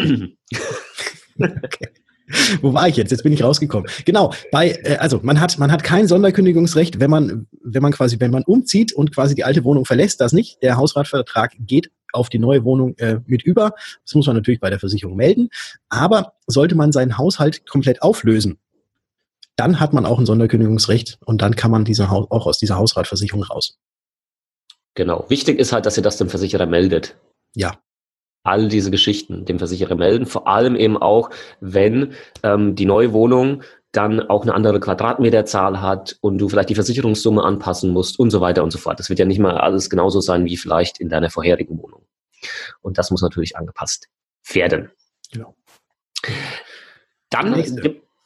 okay. 1.38 1.90
Wo 2.60 2.72
war 2.74 2.88
ich 2.88 2.96
jetzt? 2.96 3.10
Jetzt 3.10 3.22
bin 3.22 3.32
ich 3.32 3.42
rausgekommen. 3.42 3.88
Genau, 4.04 4.32
bei 4.50 4.70
äh, 4.82 4.96
also 4.96 5.20
man 5.22 5.40
hat 5.40 5.58
man 5.58 5.70
hat 5.72 5.84
kein 5.84 6.06
Sonderkündigungsrecht, 6.06 7.00
wenn 7.00 7.10
man 7.10 7.46
wenn 7.62 7.82
man 7.82 7.92
quasi 7.92 8.18
wenn 8.20 8.30
man 8.30 8.44
umzieht 8.44 8.92
und 8.92 9.14
quasi 9.14 9.34
die 9.34 9.44
alte 9.44 9.64
Wohnung 9.64 9.84
verlässt, 9.84 10.20
das 10.20 10.32
nicht. 10.32 10.62
Der 10.62 10.76
Hausratvertrag 10.76 11.52
geht 11.58 11.90
auf 12.12 12.28
die 12.28 12.38
neue 12.38 12.64
Wohnung 12.64 12.96
äh, 12.98 13.20
mit 13.26 13.42
über. 13.42 13.74
Das 14.04 14.14
muss 14.14 14.26
man 14.26 14.36
natürlich 14.36 14.60
bei 14.60 14.70
der 14.70 14.80
Versicherung 14.80 15.16
melden. 15.16 15.48
Aber 15.88 16.34
sollte 16.46 16.74
man 16.74 16.92
seinen 16.92 17.18
Haushalt 17.18 17.66
komplett 17.66 18.02
auflösen, 18.02 18.58
dann 19.56 19.78
hat 19.80 19.92
man 19.92 20.06
auch 20.06 20.18
ein 20.18 20.26
Sonderkündigungsrecht 20.26 21.18
und 21.24 21.42
dann 21.42 21.54
kann 21.54 21.70
man 21.70 21.84
diese 21.84 22.10
auch 22.10 22.46
aus 22.46 22.58
dieser 22.58 22.76
Hausratversicherung 22.76 23.42
raus. 23.44 23.78
Genau. 24.94 25.26
Wichtig 25.28 25.58
ist 25.58 25.72
halt, 25.72 25.86
dass 25.86 25.96
ihr 25.96 26.02
das 26.02 26.16
dem 26.16 26.28
Versicherer 26.28 26.66
meldet. 26.66 27.16
Ja, 27.54 27.78
all 28.42 28.68
diese 28.68 28.90
Geschichten 28.90 29.44
dem 29.44 29.58
Versicherer 29.58 29.94
melden. 29.94 30.26
Vor 30.26 30.48
allem 30.48 30.76
eben 30.76 30.96
auch, 30.96 31.30
wenn 31.60 32.12
ähm, 32.42 32.74
die 32.74 32.86
neue 32.86 33.12
Wohnung 33.12 33.62
dann 33.92 34.20
auch 34.20 34.42
eine 34.42 34.54
andere 34.54 34.78
Quadratmeterzahl 34.78 35.80
hat 35.80 36.16
und 36.20 36.38
du 36.38 36.48
vielleicht 36.48 36.70
die 36.70 36.74
Versicherungssumme 36.76 37.42
anpassen 37.42 37.90
musst 37.90 38.18
und 38.18 38.30
so 38.30 38.40
weiter 38.40 38.62
und 38.62 38.70
so 38.70 38.78
fort. 38.78 39.00
Das 39.00 39.08
wird 39.08 39.18
ja 39.18 39.24
nicht 39.24 39.40
mal 39.40 39.58
alles 39.58 39.90
genauso 39.90 40.20
sein 40.20 40.44
wie 40.44 40.56
vielleicht 40.56 41.00
in 41.00 41.08
deiner 41.08 41.28
vorherigen 41.28 41.78
Wohnung. 41.78 42.06
Und 42.82 42.98
das 42.98 43.10
muss 43.10 43.22
natürlich 43.22 43.56
angepasst 43.56 44.08
werden. 44.52 44.90
Genau. 45.32 45.54
Dann 47.30 47.54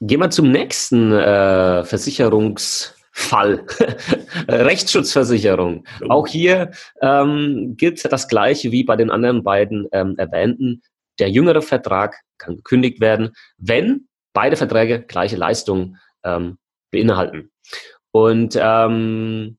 gehen 0.00 0.20
wir 0.20 0.30
zum 0.30 0.50
nächsten 0.50 1.12
äh, 1.12 1.84
Versicherungs 1.84 2.94
Fall. 3.16 3.64
Rechtsschutzversicherung. 4.48 5.84
Auch 6.08 6.26
hier 6.26 6.72
ähm, 7.00 7.74
gilt 7.76 8.04
das 8.12 8.26
Gleiche 8.26 8.72
wie 8.72 8.82
bei 8.82 8.96
den 8.96 9.10
anderen 9.10 9.44
beiden 9.44 9.86
ähm, 9.92 10.16
erwähnten. 10.18 10.82
Der 11.20 11.30
jüngere 11.30 11.62
Vertrag 11.62 12.16
kann 12.38 12.56
gekündigt 12.56 13.00
werden, 13.00 13.32
wenn 13.56 14.08
beide 14.32 14.56
Verträge 14.56 15.00
gleiche 15.02 15.36
Leistungen 15.36 15.98
ähm, 16.24 16.58
beinhalten. 16.90 17.52
Und 18.10 18.58
ähm, 18.60 19.58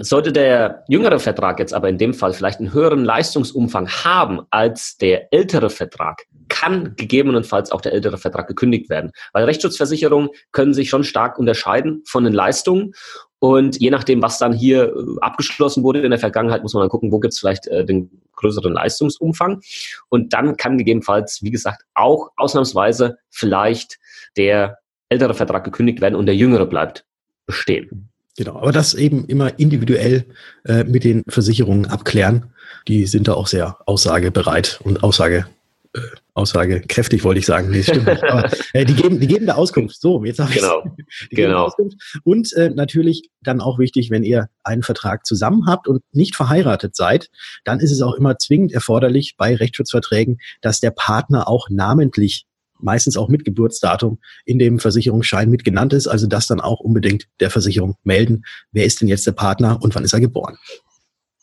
Sollte 0.00 0.30
der 0.32 0.84
jüngere 0.86 1.18
Vertrag 1.18 1.58
jetzt 1.58 1.74
aber 1.74 1.88
in 1.88 1.98
dem 1.98 2.14
Fall 2.14 2.32
vielleicht 2.32 2.60
einen 2.60 2.72
höheren 2.72 3.04
Leistungsumfang 3.04 3.88
haben 3.88 4.42
als 4.50 4.96
der 4.96 5.32
ältere 5.32 5.70
Vertrag, 5.70 6.22
kann 6.48 6.94
gegebenenfalls 6.96 7.70
auch 7.70 7.80
der 7.80 7.92
ältere 7.92 8.18
Vertrag 8.18 8.48
gekündigt 8.48 8.90
werden. 8.90 9.12
Weil 9.32 9.44
Rechtsschutzversicherungen 9.44 10.30
können 10.52 10.74
sich 10.74 10.88
schon 10.90 11.04
stark 11.04 11.38
unterscheiden 11.38 12.02
von 12.06 12.24
den 12.24 12.32
Leistungen. 12.32 12.94
Und 13.40 13.80
je 13.80 13.90
nachdem, 13.90 14.20
was 14.20 14.38
dann 14.38 14.52
hier 14.52 14.92
äh, 14.94 15.20
abgeschlossen 15.20 15.84
wurde 15.84 16.00
in 16.00 16.10
der 16.10 16.18
Vergangenheit, 16.18 16.62
muss 16.62 16.74
man 16.74 16.82
dann 16.82 16.90
gucken, 16.90 17.12
wo 17.12 17.20
gibt 17.20 17.34
es 17.34 17.38
vielleicht 17.38 17.68
äh, 17.68 17.84
den 17.84 18.10
größeren 18.34 18.72
Leistungsumfang. 18.72 19.60
Und 20.08 20.32
dann 20.32 20.56
kann 20.56 20.78
gegebenenfalls, 20.78 21.42
wie 21.42 21.50
gesagt, 21.50 21.82
auch 21.94 22.30
ausnahmsweise 22.36 23.18
vielleicht 23.30 23.98
der 24.36 24.78
ältere 25.08 25.34
Vertrag 25.34 25.64
gekündigt 25.64 26.00
werden 26.00 26.14
und 26.14 26.26
der 26.26 26.36
jüngere 26.36 26.66
bleibt 26.66 27.04
bestehen. 27.46 28.08
Genau, 28.36 28.56
aber 28.56 28.70
das 28.70 28.94
eben 28.94 29.24
immer 29.26 29.58
individuell 29.58 30.24
äh, 30.64 30.84
mit 30.84 31.02
den 31.02 31.24
Versicherungen 31.28 31.86
abklären. 31.86 32.54
Die 32.86 33.06
sind 33.06 33.26
da 33.26 33.34
auch 33.34 33.48
sehr 33.48 33.78
aussagebereit 33.86 34.80
und 34.84 35.02
Aussage, 35.02 35.46
äh, 35.92 36.00
aussagekräftig, 36.38 37.24
wollte 37.24 37.40
ich 37.40 37.46
sagen. 37.46 37.70
Nee, 37.70 37.82
stimmt 37.82 38.06
nicht. 38.06 38.22
Aber, 38.22 38.48
äh, 38.72 38.84
die, 38.84 38.94
geben, 38.94 39.20
die 39.20 39.26
geben 39.26 39.46
da 39.46 39.54
Auskunft. 39.54 40.00
So, 40.00 40.24
jetzt 40.24 40.38
habe 40.38 40.50
ich 40.50 40.58
genau. 40.58 40.84
genau. 41.30 41.64
Auskunft. 41.66 42.20
Und 42.24 42.52
äh, 42.54 42.70
natürlich 42.70 43.30
dann 43.42 43.60
auch 43.60 43.78
wichtig, 43.78 44.10
wenn 44.10 44.22
ihr 44.22 44.48
einen 44.62 44.82
Vertrag 44.82 45.26
zusammen 45.26 45.66
habt 45.66 45.88
und 45.88 46.02
nicht 46.12 46.36
verheiratet 46.36 46.96
seid, 46.96 47.28
dann 47.64 47.80
ist 47.80 47.92
es 47.92 48.00
auch 48.02 48.14
immer 48.14 48.38
zwingend 48.38 48.72
erforderlich 48.72 49.34
bei 49.36 49.54
Rechtsschutzverträgen, 49.54 50.38
dass 50.60 50.80
der 50.80 50.92
Partner 50.92 51.48
auch 51.48 51.68
namentlich 51.70 52.46
meistens 52.80 53.16
auch 53.16 53.28
mit 53.28 53.44
Geburtsdatum 53.44 54.18
in 54.44 54.60
dem 54.60 54.78
Versicherungsschein 54.78 55.50
mit 55.50 55.64
genannt 55.64 55.92
ist. 55.92 56.06
Also 56.06 56.28
das 56.28 56.46
dann 56.46 56.60
auch 56.60 56.78
unbedingt 56.78 57.26
der 57.40 57.50
Versicherung 57.50 57.96
melden. 58.04 58.44
Wer 58.70 58.84
ist 58.84 59.00
denn 59.00 59.08
jetzt 59.08 59.26
der 59.26 59.32
Partner 59.32 59.82
und 59.82 59.94
wann 59.96 60.04
ist 60.04 60.12
er 60.12 60.20
geboren? 60.20 60.56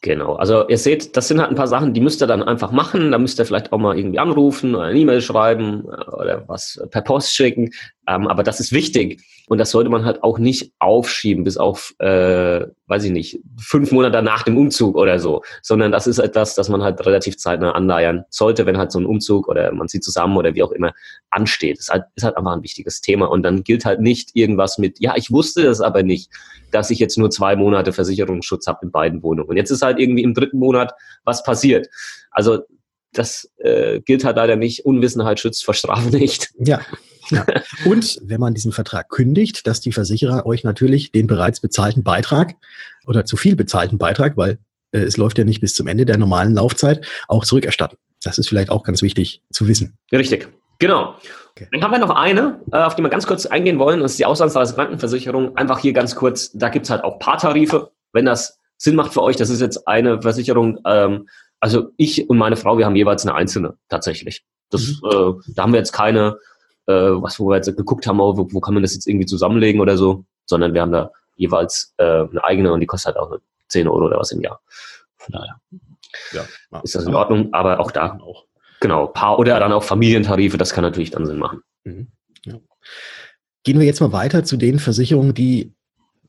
Genau, 0.06 0.36
also 0.36 0.68
ihr 0.68 0.78
seht, 0.78 1.18
das 1.18 1.30
sind 1.30 1.42
halt 1.42 1.50
ein 1.50 1.56
paar 1.56 1.66
Sachen, 1.66 1.96
die 1.96 2.00
müsst 2.00 2.22
ihr 2.22 2.28
dann 2.28 2.44
einfach 2.44 2.72
machen. 2.72 3.12
Da 3.12 3.18
müsst 3.18 3.40
ihr 3.40 3.46
vielleicht 3.48 3.74
auch 3.74 3.80
mal 3.80 3.98
irgendwie 3.98 4.20
anrufen 4.20 4.76
oder 4.76 4.86
eine 4.86 5.00
E-Mail 5.00 5.20
schreiben 5.20 5.82
oder 5.84 6.44
was 6.48 6.80
per 6.92 7.02
Post 7.02 7.34
schicken. 7.34 7.72
Ähm, 8.08 8.28
aber 8.28 8.44
das 8.44 8.60
ist 8.60 8.72
wichtig. 8.72 9.22
Und 9.48 9.60
das 9.60 9.72
sollte 9.72 9.90
man 9.90 10.06
halt 10.06 10.24
auch 10.24 10.40
nicht 10.40 10.74
aufschieben 10.80 11.44
bis 11.44 11.58
auf, 11.58 11.94
äh, 12.00 12.66
weiß 12.88 13.04
ich 13.04 13.12
nicht, 13.12 13.40
fünf 13.60 13.92
Monate 13.92 14.22
nach 14.22 14.44
dem 14.44 14.58
Umzug 14.58 14.96
oder 14.96 15.20
so, 15.20 15.44
sondern 15.62 15.92
das 15.92 16.08
ist 16.08 16.20
etwas, 16.20 16.56
das 16.56 16.70
man 16.70 16.84
halt 16.84 17.06
relativ 17.06 17.38
zeitnah 17.38 17.74
anleiern 17.74 18.26
sollte, 18.30 18.66
wenn 18.66 18.78
halt 18.78 18.92
so 18.92 19.00
ein 19.00 19.06
Umzug 19.06 19.48
oder 19.48 19.72
man 19.72 19.88
zieht 19.88 20.04
zusammen 20.04 20.38
oder 20.38 20.56
wie 20.56 20.64
auch 20.64 20.72
immer 20.72 20.94
ansteht. 21.30 21.78
Das 21.78 21.86
ist 21.86 21.94
halt, 21.94 22.04
ist 22.16 22.24
halt 22.24 22.38
einfach 22.38 22.54
ein 22.54 22.64
wichtiges 22.64 23.02
Thema. 23.02 23.26
Und 23.28 23.44
dann 23.44 23.64
gilt 23.64 23.86
halt 23.86 24.02
nicht 24.02 24.32
irgendwas 24.34 24.78
mit, 24.78 25.00
ja, 25.00 25.16
ich 25.16 25.32
wusste 25.32 25.64
das 25.64 25.82
aber 25.82 26.04
nicht, 26.04 26.32
dass 26.72 26.90
ich 26.90 27.00
jetzt 27.00 27.18
nur 27.18 27.30
zwei 27.30 27.56
Monate 27.56 27.94
Versicherungsschutz 27.94 28.68
habe 28.68 28.80
in 28.84 28.92
beiden 28.92 29.22
Wohnungen. 29.24 29.50
Und 29.50 29.58
jetzt 29.58 29.72
ist 29.72 29.82
halt 29.82 30.00
irgendwie 30.00 30.24
im 30.24 30.34
dritten 30.34 30.58
Monat 30.58 30.94
was 31.24 31.44
passiert. 31.44 31.88
Also 32.32 32.60
das 33.14 33.50
äh, 33.58 34.02
gilt 34.02 34.26
halt 34.26 34.38
leider 34.38 34.56
nicht. 34.56 34.86
Unwissenheit 34.86 35.40
schützt 35.40 35.64
vor 35.64 35.74
Strafe 35.74 36.10
nicht. 36.10 36.52
Ja, 36.58 36.82
ja. 37.29 37.46
Und 37.86 38.20
wenn 38.24 38.39
man 38.39 38.53
diesen 38.53 38.72
Vertrag 38.72 39.10
kündigt, 39.10 39.67
dass 39.67 39.82
die 39.82 39.91
Versicherer 39.91 40.46
euch 40.46 40.63
natürlich 40.63 41.12
den 41.12 41.27
bereits 41.27 41.60
bezahlten 41.60 42.03
Beitrag 42.03 42.55
oder 43.08 43.25
zu 43.25 43.38
viel 43.38 43.55
bezahlten 43.55 43.98
Beitrag, 43.98 44.38
weil 44.38 44.60
äh, 44.91 45.00
es 45.00 45.17
läuft 45.17 45.38
ja 45.38 45.44
nicht 45.44 45.62
bis 45.62 45.75
zum 45.75 45.88
Ende 45.88 46.05
der 46.05 46.17
normalen 46.17 46.53
Laufzeit, 46.53 47.05
auch 47.27 47.46
zurückerstatten. 47.46 47.98
Das 48.24 48.38
ist 48.38 48.50
vielleicht 48.50 48.70
auch 48.70 48.84
ganz 48.84 49.01
wichtig 49.01 49.41
zu 49.51 49.67
wissen. 49.67 49.98
Richtig. 50.12 50.48
Genau. 50.79 51.15
Okay. 51.51 51.67
Dann 51.72 51.84
haben 51.84 51.91
wir 51.91 52.00
noch 52.00 52.10
eine, 52.10 52.60
äh, 52.72 52.77
auf 52.77 52.96
die 52.96 53.01
wir 53.01 53.10
ganz 53.10 53.27
kurz 53.27 53.46
eingehen 53.46 53.79
wollen, 53.79 54.01
das 54.01 54.12
ist 54.12 54.20
die 54.20 54.25
Auslandsreise 54.25 54.75
Krankenversicherung. 54.75 55.55
Einfach 55.55 55.79
hier 55.79 55.94
ganz 55.94 56.15
kurz, 56.15 56.51
da 56.51 56.70
gibt's 56.70 56.89
halt 56.89 57.03
auch 57.03 57.17
Paartarife, 57.20 57.91
wenn 58.12 58.25
das 58.25 58.60
Sinn 58.77 58.96
macht 58.96 59.13
für 59.13 59.22
euch. 59.22 59.38
Das 59.38 59.50
ist 59.50 59.62
jetzt 59.62 59.88
eine 59.88 60.22
Versicherung, 60.22 60.79
ähm, 60.86 61.29
also 61.62 61.91
ich 61.96 62.29
und 62.29 62.38
meine 62.38 62.58
Frau, 62.58 62.77
wir 62.77 62.86
haben 62.86 62.98
jeweils 62.98 63.25
eine 63.25 63.36
einzelne 63.36 63.77
tatsächlich. 63.88 64.44
Das, 64.70 64.82
mhm. 64.82 65.10
äh, 65.10 65.53
da 65.53 65.63
haben 65.63 65.72
wir 65.72 65.79
jetzt 65.79 65.94
keine 65.94 66.38
äh, 66.88 66.94
was 66.94 67.39
wo 67.39 67.50
wir 67.50 67.58
jetzt 67.58 67.75
geguckt 67.75 68.08
haben, 68.08 68.20
wo, 68.20 68.48
wo 68.51 68.60
kann 68.60 68.74
man 68.74 68.84
das 68.84 68.94
jetzt 68.94 69.08
irgendwie 69.08 69.25
zusammenlegen 69.25 69.82
oder 69.82 69.98
so, 69.98 70.25
sondern 70.46 70.74
wir 70.74 70.82
haben 70.82 70.92
da 70.92 71.12
jeweils 71.36 71.94
äh, 71.98 72.04
eine 72.04 72.44
eigene 72.44 72.72
und 72.72 72.80
die 72.80 72.86
kostet 72.86 73.15
halt 73.15 73.18
auch 73.18 73.38
10 73.70 73.88
Euro 73.88 74.06
oder 74.06 74.20
was 74.20 74.32
im 74.32 74.42
Jahr. 74.42 74.62
Von 75.18 75.34
daher 75.34 75.60
ja, 76.32 76.46
ist 76.84 76.96
das 76.96 77.06
in 77.06 77.15
Ordnung, 77.15 77.54
aber 77.54 77.80
auch 77.80 77.92
da 77.92 78.18
auch. 78.20 78.46
Genau, 78.80 79.08
Paar 79.08 79.39
oder 79.39 79.60
dann 79.60 79.72
auch 79.72 79.84
Familientarife, 79.84 80.58
das 80.58 80.74
kann 80.74 80.84
natürlich 80.84 81.12
dann 81.12 81.25
Sinn 81.25 81.38
machen. 81.38 81.62
Mhm. 81.84 82.08
Ja. 82.46 82.56
Gehen 83.63 83.80
wir 83.80 83.86
jetzt 83.86 84.01
mal 84.01 84.12
weiter 84.12 84.44
zu 84.44 84.58
den 84.58 84.80
Versicherungen, 84.80 85.34
die 85.34 85.74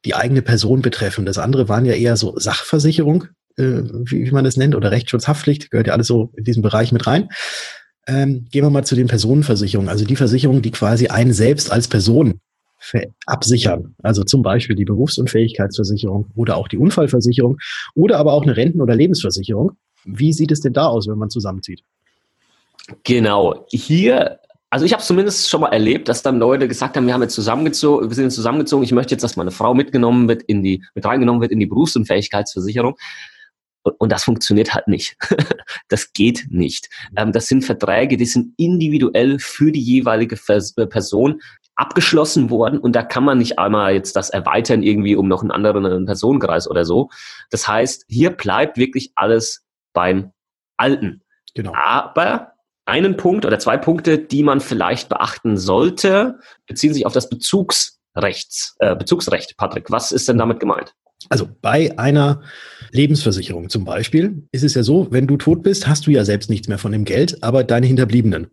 die 0.05 0.15
eigene 0.15 0.43
Person 0.43 0.83
betreffen. 0.83 1.27
Das 1.27 1.39
andere 1.39 1.69
waren 1.69 1.85
ja 1.85 1.95
eher 1.95 2.17
so 2.17 2.39
Sachversicherung, 2.39 3.25
äh, 3.57 3.83
wie, 3.83 4.25
wie 4.25 4.31
man 4.31 4.45
das 4.45 4.57
nennt, 4.57 4.75
oder 4.75 4.91
Rechtsschutzhaftpflicht, 4.91 5.71
gehört 5.71 5.89
ja 5.89 5.95
alles 5.95 6.07
so 6.07 6.33
in 6.37 6.45
diesen 6.45 6.63
Bereich 6.63 6.93
mit 6.93 7.07
rein. 7.07 7.29
Ähm, 8.07 8.47
gehen 8.51 8.63
wir 8.63 8.71
mal 8.71 8.85
zu 8.85 8.95
den 8.95 9.09
Personenversicherungen, 9.09 9.89
also 9.89 10.05
die 10.05 10.17
Versicherungen, 10.17 10.63
die 10.63 10.71
quasi 10.71 11.09
einen 11.09 11.33
selbst 11.33 11.73
als 11.73 11.89
Person 11.89 12.41
absichern. 13.27 13.95
Also 14.03 14.23
zum 14.23 14.43
Beispiel 14.43 14.77
die 14.77 14.85
Berufsunfähigkeitsversicherung 14.85 16.27
oder 16.37 16.57
auch 16.57 16.69
die 16.69 16.79
Unfallversicherung 16.79 17.59
oder 17.95 18.19
aber 18.19 18.33
auch 18.33 18.43
eine 18.43 18.57
Renten- 18.57 18.81
oder 18.81 18.95
Lebensversicherung. 18.95 19.73
Wie 20.05 20.33
sieht 20.33 20.53
es 20.53 20.61
denn 20.61 20.73
da 20.73 20.87
aus, 20.87 21.09
wenn 21.09 21.19
man 21.19 21.31
zusammenzieht? 21.31 21.81
Genau. 23.03 23.67
Hier 23.71 24.39
also 24.69 24.85
ich 24.85 24.93
habe 24.93 25.03
zumindest 25.03 25.49
schon 25.49 25.61
mal 25.61 25.69
erlebt, 25.69 26.09
dass 26.09 26.23
dann 26.23 26.39
Leute 26.39 26.67
gesagt 26.69 26.97
haben, 26.97 27.07
wir 27.07 27.15
haben 27.15 27.23
jetzt 27.23 27.35
zusammengezogen, 27.35 28.11
wir 28.11 28.15
sind 28.15 28.31
zusammengezogen, 28.31 28.85
ich 28.85 28.93
möchte 28.93 29.15
jetzt, 29.15 29.23
dass 29.23 29.37
meine 29.37 29.53
Frau 29.53 29.75
mitgenommen 29.75 30.29
wird 30.29 30.43
in 30.43 30.63
die, 30.63 30.83
mit 30.95 31.05
reingenommen 31.05 31.41
wird 31.41 31.53
in 31.53 31.61
die 31.61 31.67
Berufsunfähigkeitsversicherung. 31.67 32.97
Und 33.99 34.13
das 34.13 34.25
funktioniert 34.25 34.75
halt 34.75 34.89
nicht. 34.89 35.17
das 35.89 36.13
geht 36.13 36.47
nicht. 36.51 36.89
Ähm, 37.17 37.33
das 37.33 37.47
sind 37.47 37.65
Verträge, 37.65 38.17
die 38.17 38.27
sind 38.27 38.55
individuell 38.57 39.39
für 39.39 39.73
die 39.73 39.83
jeweilige 39.83 40.37
äh, 40.49 40.87
Person 40.87 41.41
abgeschlossen 41.77 42.49
worden 42.49 42.79
und 42.79 42.97
da 42.97 43.03
kann 43.03 43.23
man 43.23 43.37
nicht 43.37 43.59
einmal 43.59 43.93
jetzt 43.93 44.17
das 44.17 44.31
erweitern 44.31 44.83
irgendwie 44.83 45.15
um 45.15 45.29
noch 45.29 45.43
einen 45.43 45.51
anderen 45.51 46.07
Personenkreis 46.07 46.69
oder 46.71 46.87
so. 46.87 47.11
Das 47.51 47.69
heißt, 47.69 48.07
hier 48.09 48.31
bleibt 48.31 48.79
wirklich 48.79 49.13
alles 49.15 49.63
beim 49.93 50.33
Alten. 50.79 51.23
Genau. 51.55 51.75
Aber 51.75 52.53
einen 52.87 53.17
Punkt 53.17 53.45
oder 53.45 53.59
zwei 53.59 53.77
Punkte, 53.77 54.19
die 54.19 54.43
man 54.43 54.61
vielleicht 54.61 55.09
beachten 55.09 55.57
sollte, 55.57 56.39
beziehen 56.67 56.95
sich 56.95 57.05
auf 57.05 57.13
das 57.13 57.29
Bezugsrechts, 57.29 58.77
äh, 58.79 58.97
Bezugsrecht. 58.97 59.57
Patrick, 59.59 59.91
was 59.91 60.13
ist 60.13 60.29
denn 60.29 60.39
damit 60.39 60.61
gemeint? 60.61 60.95
Also 61.29 61.49
bei 61.61 61.99
einer 61.99 62.43
Lebensversicherung 62.93 63.69
zum 63.69 63.85
Beispiel 63.85 64.45
ist 64.53 64.63
es 64.63 64.75
ja 64.75 64.83
so, 64.83 65.09
wenn 65.11 65.27
du 65.27 65.37
tot 65.37 65.63
bist, 65.63 65.87
hast 65.87 66.07
du 66.07 66.11
ja 66.11 66.25
selbst 66.25 66.51
nichts 66.51 66.69
mehr 66.69 66.79
von 66.79 66.93
dem 66.93 67.05
Geld, 67.05 67.43
aber 67.43 67.65
deine 67.65 67.87
Hinterbliebenen. 67.87 68.49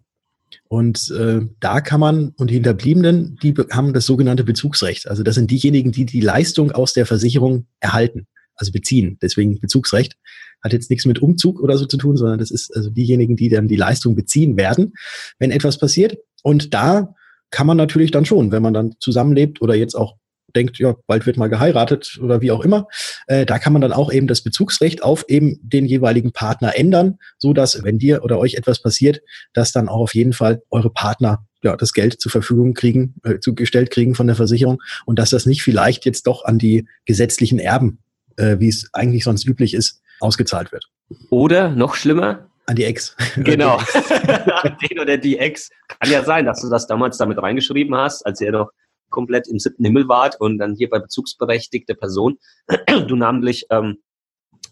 Und 0.67 1.11
äh, 1.11 1.41
da 1.59 1.81
kann 1.81 1.99
man, 1.99 2.29
und 2.37 2.49
die 2.49 2.55
Hinterbliebenen, 2.55 3.37
die 3.41 3.53
haben 3.71 3.93
das 3.93 4.05
sogenannte 4.05 4.43
Bezugsrecht. 4.43 5.07
Also 5.07 5.23
das 5.23 5.35
sind 5.35 5.51
diejenigen, 5.51 5.91
die 5.91 6.05
die 6.05 6.21
Leistung 6.21 6.71
aus 6.71 6.93
der 6.93 7.05
Versicherung 7.05 7.67
erhalten, 7.79 8.27
also 8.55 8.71
beziehen. 8.71 9.17
Deswegen 9.21 9.59
Bezugsrecht. 9.59 10.15
Hat 10.63 10.73
jetzt 10.73 10.89
nichts 10.89 11.05
mit 11.05 11.21
Umzug 11.21 11.59
oder 11.59 11.77
so 11.77 11.85
zu 11.85 11.97
tun, 11.97 12.15
sondern 12.15 12.39
das 12.39 12.49
ist 12.49 12.73
also 12.75 12.89
diejenigen, 12.89 13.35
die 13.35 13.49
dann 13.49 13.67
die 13.67 13.75
Leistung 13.75 14.15
beziehen 14.15 14.55
werden, 14.55 14.93
wenn 15.37 15.51
etwas 15.51 15.77
passiert. 15.77 16.17
Und 16.41 16.73
da 16.73 17.13
kann 17.51 17.67
man 17.67 17.77
natürlich 17.77 18.11
dann 18.11 18.25
schon, 18.25 18.51
wenn 18.51 18.63
man 18.63 18.73
dann 18.73 18.95
zusammenlebt 18.99 19.61
oder 19.61 19.75
jetzt 19.75 19.95
auch 19.95 20.15
denkt, 20.55 20.77
ja, 20.79 20.95
bald 21.07 21.25
wird 21.25 21.37
mal 21.37 21.49
geheiratet 21.49 22.19
oder 22.21 22.41
wie 22.41 22.51
auch 22.51 22.61
immer, 22.61 22.87
äh, 23.27 23.45
da 23.45 23.59
kann 23.59 23.73
man 23.73 23.81
dann 23.81 23.93
auch 23.93 24.11
eben 24.11 24.27
das 24.27 24.41
Bezugsrecht 24.41 25.03
auf 25.03 25.25
eben 25.27 25.59
den 25.61 25.85
jeweiligen 25.85 26.31
Partner 26.31 26.77
ändern, 26.77 27.17
so 27.37 27.53
dass 27.53 27.83
wenn 27.83 27.99
dir 27.99 28.23
oder 28.23 28.39
euch 28.39 28.55
etwas 28.55 28.81
passiert, 28.81 29.21
dass 29.53 29.71
dann 29.71 29.89
auch 29.89 30.01
auf 30.01 30.15
jeden 30.15 30.33
Fall 30.33 30.61
eure 30.69 30.89
Partner 30.89 31.45
ja, 31.63 31.75
das 31.77 31.93
Geld 31.93 32.19
zur 32.19 32.31
Verfügung 32.31 32.73
kriegen, 32.73 33.15
äh, 33.23 33.39
zugestellt 33.39 33.89
kriegen 33.89 34.15
von 34.15 34.27
der 34.27 34.35
Versicherung 34.35 34.81
und 35.05 35.19
dass 35.19 35.29
das 35.29 35.45
nicht 35.45 35.63
vielleicht 35.63 36.05
jetzt 36.05 36.27
doch 36.27 36.45
an 36.45 36.59
die 36.59 36.87
gesetzlichen 37.05 37.59
Erben, 37.59 37.99
äh, 38.37 38.57
wie 38.59 38.67
es 38.67 38.89
eigentlich 38.93 39.23
sonst 39.23 39.45
üblich 39.47 39.73
ist, 39.73 40.01
ausgezahlt 40.19 40.71
wird. 40.71 40.89
Oder 41.29 41.69
noch 41.69 41.95
schlimmer, 41.95 42.49
an 42.65 42.75
die 42.75 42.85
Ex. 42.85 43.15
Genau. 43.35 43.77
Den 44.89 44.99
oder 44.99 45.17
die 45.17 45.37
Ex. 45.37 45.69
Kann 45.99 46.11
ja 46.11 46.23
sein, 46.23 46.45
dass 46.45 46.61
du 46.61 46.69
das 46.69 46.87
damals 46.87 47.17
damit 47.17 47.41
reingeschrieben 47.41 47.95
hast, 47.95 48.25
als 48.25 48.39
ihr 48.41 48.51
noch 48.51 48.69
komplett 49.13 49.47
im 49.47 49.59
siebten 49.59 49.85
Himmel 49.85 50.09
wart 50.09 50.41
und 50.41 50.57
dann 50.57 50.75
hier 50.75 50.89
bei 50.89 50.99
bezugsberechtigter 50.99 51.93
Person 51.93 52.37
du 53.07 53.15
namentlich 53.15 53.67
ähm, 53.69 53.99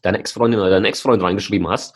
deine 0.01 0.19
Ex-Freundin 0.19 0.59
oder 0.59 0.69
deinen 0.69 0.85
Ex-Freund 0.85 1.21
reingeschrieben 1.21 1.69
hast. 1.69 1.95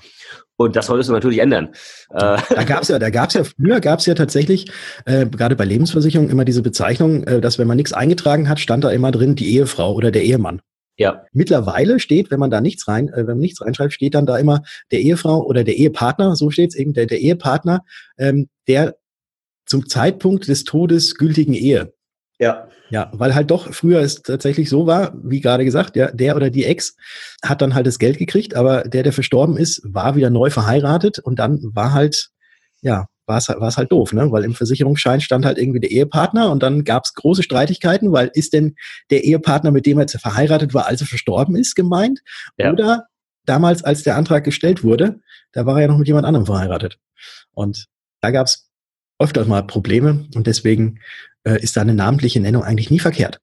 Und 0.57 0.75
das 0.77 0.85
solltest 0.85 1.09
du 1.09 1.13
natürlich 1.13 1.39
ändern. 1.39 1.73
Äh, 2.11 2.37
da 2.49 2.63
gab's 2.65 2.87
ja, 2.87 2.97
da 2.97 3.09
gab's 3.09 3.33
ja, 3.33 3.43
früher 3.43 3.81
gab's 3.81 4.05
ja 4.05 4.13
tatsächlich, 4.13 4.71
äh, 5.05 5.25
gerade 5.25 5.57
bei 5.57 5.65
Lebensversicherungen 5.65 6.31
immer 6.31 6.45
diese 6.45 6.61
Bezeichnung, 6.61 7.23
äh, 7.23 7.41
dass 7.41 7.59
wenn 7.59 7.67
man 7.67 7.75
nichts 7.75 7.91
eingetragen 7.91 8.47
hat, 8.47 8.59
stand 8.59 8.85
da 8.85 8.91
immer 8.91 9.11
drin 9.11 9.35
die 9.35 9.53
Ehefrau 9.53 9.93
oder 9.93 10.11
der 10.11 10.23
Ehemann. 10.23 10.61
Ja. 10.97 11.25
Mittlerweile 11.33 11.99
steht, 11.99 12.31
wenn 12.31 12.39
man 12.39 12.51
da 12.51 12.61
nichts 12.61 12.87
rein, 12.87 13.09
äh, 13.09 13.17
wenn 13.17 13.25
man 13.25 13.39
nichts 13.39 13.61
reinschreibt, 13.61 13.91
steht 13.91 14.13
dann 14.13 14.25
da 14.25 14.37
immer 14.37 14.61
der 14.91 15.01
Ehefrau 15.01 15.43
oder 15.43 15.65
der 15.65 15.75
Ehepartner, 15.75 16.37
so 16.37 16.49
steht's 16.51 16.75
eben, 16.75 16.93
der, 16.93 17.05
der 17.05 17.19
Ehepartner, 17.19 17.81
ähm, 18.17 18.47
der 18.67 18.95
zum 19.65 19.87
Zeitpunkt 19.89 20.47
des 20.47 20.63
Todes 20.63 21.15
gültigen 21.15 21.53
Ehe 21.53 21.91
Ja. 22.39 22.67
Ja, 22.89 23.11
weil 23.13 23.33
halt 23.33 23.49
doch 23.49 23.73
früher 23.73 24.01
es 24.01 24.21
tatsächlich 24.21 24.69
so 24.69 24.85
war, 24.85 25.13
wie 25.23 25.41
gerade 25.41 25.65
gesagt, 25.65 25.95
ja, 25.95 26.11
der 26.11 26.35
oder 26.35 26.49
die 26.49 26.65
Ex 26.65 26.95
hat 27.43 27.61
dann 27.61 27.73
halt 27.73 27.87
das 27.87 27.97
Geld 27.97 28.17
gekriegt, 28.17 28.55
aber 28.55 28.83
der, 28.83 29.03
der 29.03 29.13
verstorben 29.13 29.57
ist, 29.57 29.81
war 29.83 30.15
wieder 30.15 30.29
neu 30.29 30.49
verheiratet 30.49 31.19
und 31.19 31.39
dann 31.39 31.59
war 31.63 31.93
halt, 31.93 32.29
ja, 32.81 33.07
war 33.25 33.37
es, 33.37 33.49
war 33.49 33.67
es 33.67 33.77
halt 33.77 33.91
doof, 33.91 34.13
ne? 34.13 34.31
Weil 34.31 34.43
im 34.43 34.53
Versicherungsschein 34.53 35.19
stand 35.21 35.45
halt 35.45 35.57
irgendwie 35.57 35.79
der 35.79 35.91
Ehepartner 35.91 36.51
und 36.51 36.61
dann 36.61 36.83
gab 36.83 37.05
es 37.05 37.15
große 37.15 37.41
Streitigkeiten, 37.41 38.11
weil 38.11 38.29
ist 38.33 38.53
denn 38.53 38.75
der 39.09 39.23
Ehepartner, 39.23 39.71
mit 39.71 39.85
dem 39.85 39.97
er 39.97 40.01
jetzt 40.03 40.19
verheiratet 40.19 40.73
war, 40.73 40.85
also 40.85 41.05
verstorben 41.05 41.55
ist, 41.55 41.75
gemeint? 41.75 42.21
Ja. 42.57 42.71
Oder 42.71 43.07
damals, 43.45 43.83
als 43.83 44.03
der 44.03 44.15
Antrag 44.15 44.43
gestellt 44.43 44.83
wurde, 44.83 45.19
da 45.53 45.65
war 45.65 45.77
er 45.77 45.83
ja 45.83 45.87
noch 45.87 45.97
mit 45.97 46.07
jemand 46.07 46.25
anderem 46.25 46.45
verheiratet. 46.45 46.99
Und 47.53 47.85
da 48.21 48.31
gab 48.31 48.47
es 48.47 48.64
öfters 49.19 49.47
mal 49.47 49.63
Probleme 49.63 50.25
und 50.35 50.47
deswegen 50.47 50.99
äh, 51.43 51.61
ist 51.61 51.77
da 51.77 51.81
eine 51.81 51.93
namentliche 51.93 52.39
Nennung 52.39 52.63
eigentlich 52.63 52.91
nie 52.91 52.99
verkehrt. 52.99 53.39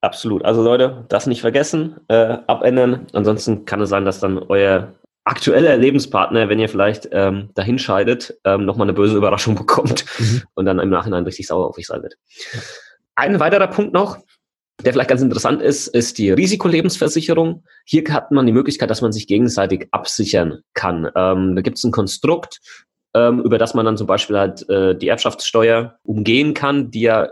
Absolut. 0.00 0.44
Also 0.44 0.62
Leute, 0.62 1.06
das 1.08 1.26
nicht 1.26 1.40
vergessen, 1.40 1.96
äh, 2.08 2.36
abändern. 2.46 3.06
Ansonsten 3.14 3.64
kann 3.64 3.80
es 3.80 3.88
sein, 3.88 4.04
dass 4.04 4.20
dann 4.20 4.38
euer 4.38 4.92
aktueller 5.24 5.78
Lebenspartner, 5.78 6.50
wenn 6.50 6.58
ihr 6.58 6.68
vielleicht 6.68 7.08
ähm, 7.12 7.48
dahin 7.54 7.78
scheidet, 7.78 8.34
ähm, 8.44 8.66
nochmal 8.66 8.86
eine 8.86 8.92
böse 8.92 9.16
Überraschung 9.16 9.54
bekommt 9.56 10.04
mhm. 10.18 10.42
und 10.54 10.66
dann 10.66 10.78
im 10.78 10.90
Nachhinein 10.90 11.24
richtig 11.24 11.46
sauer 11.46 11.68
auf 11.68 11.78
euch 11.78 11.86
sein 11.86 12.02
wird. 12.02 12.16
Ein 13.14 13.40
weiterer 13.40 13.68
Punkt 13.68 13.94
noch, 13.94 14.18
der 14.84 14.92
vielleicht 14.92 15.08
ganz 15.08 15.22
interessant 15.22 15.62
ist, 15.62 15.86
ist 15.86 16.18
die 16.18 16.30
Risikolebensversicherung. 16.30 17.64
Hier 17.86 18.04
hat 18.10 18.30
man 18.32 18.44
die 18.44 18.52
Möglichkeit, 18.52 18.90
dass 18.90 19.00
man 19.00 19.12
sich 19.12 19.26
gegenseitig 19.26 19.88
absichern 19.92 20.60
kann. 20.74 21.08
Ähm, 21.16 21.56
da 21.56 21.62
gibt 21.62 21.78
es 21.78 21.84
ein 21.84 21.92
Konstrukt, 21.92 22.60
ähm, 23.14 23.40
über 23.40 23.58
das 23.58 23.74
man 23.74 23.86
dann 23.86 23.96
zum 23.96 24.06
Beispiel 24.06 24.38
halt 24.38 24.68
äh, 24.68 24.96
die 24.96 25.08
Erbschaftssteuer 25.08 25.98
umgehen 26.02 26.54
kann, 26.54 26.90
die 26.90 27.02
ja 27.02 27.28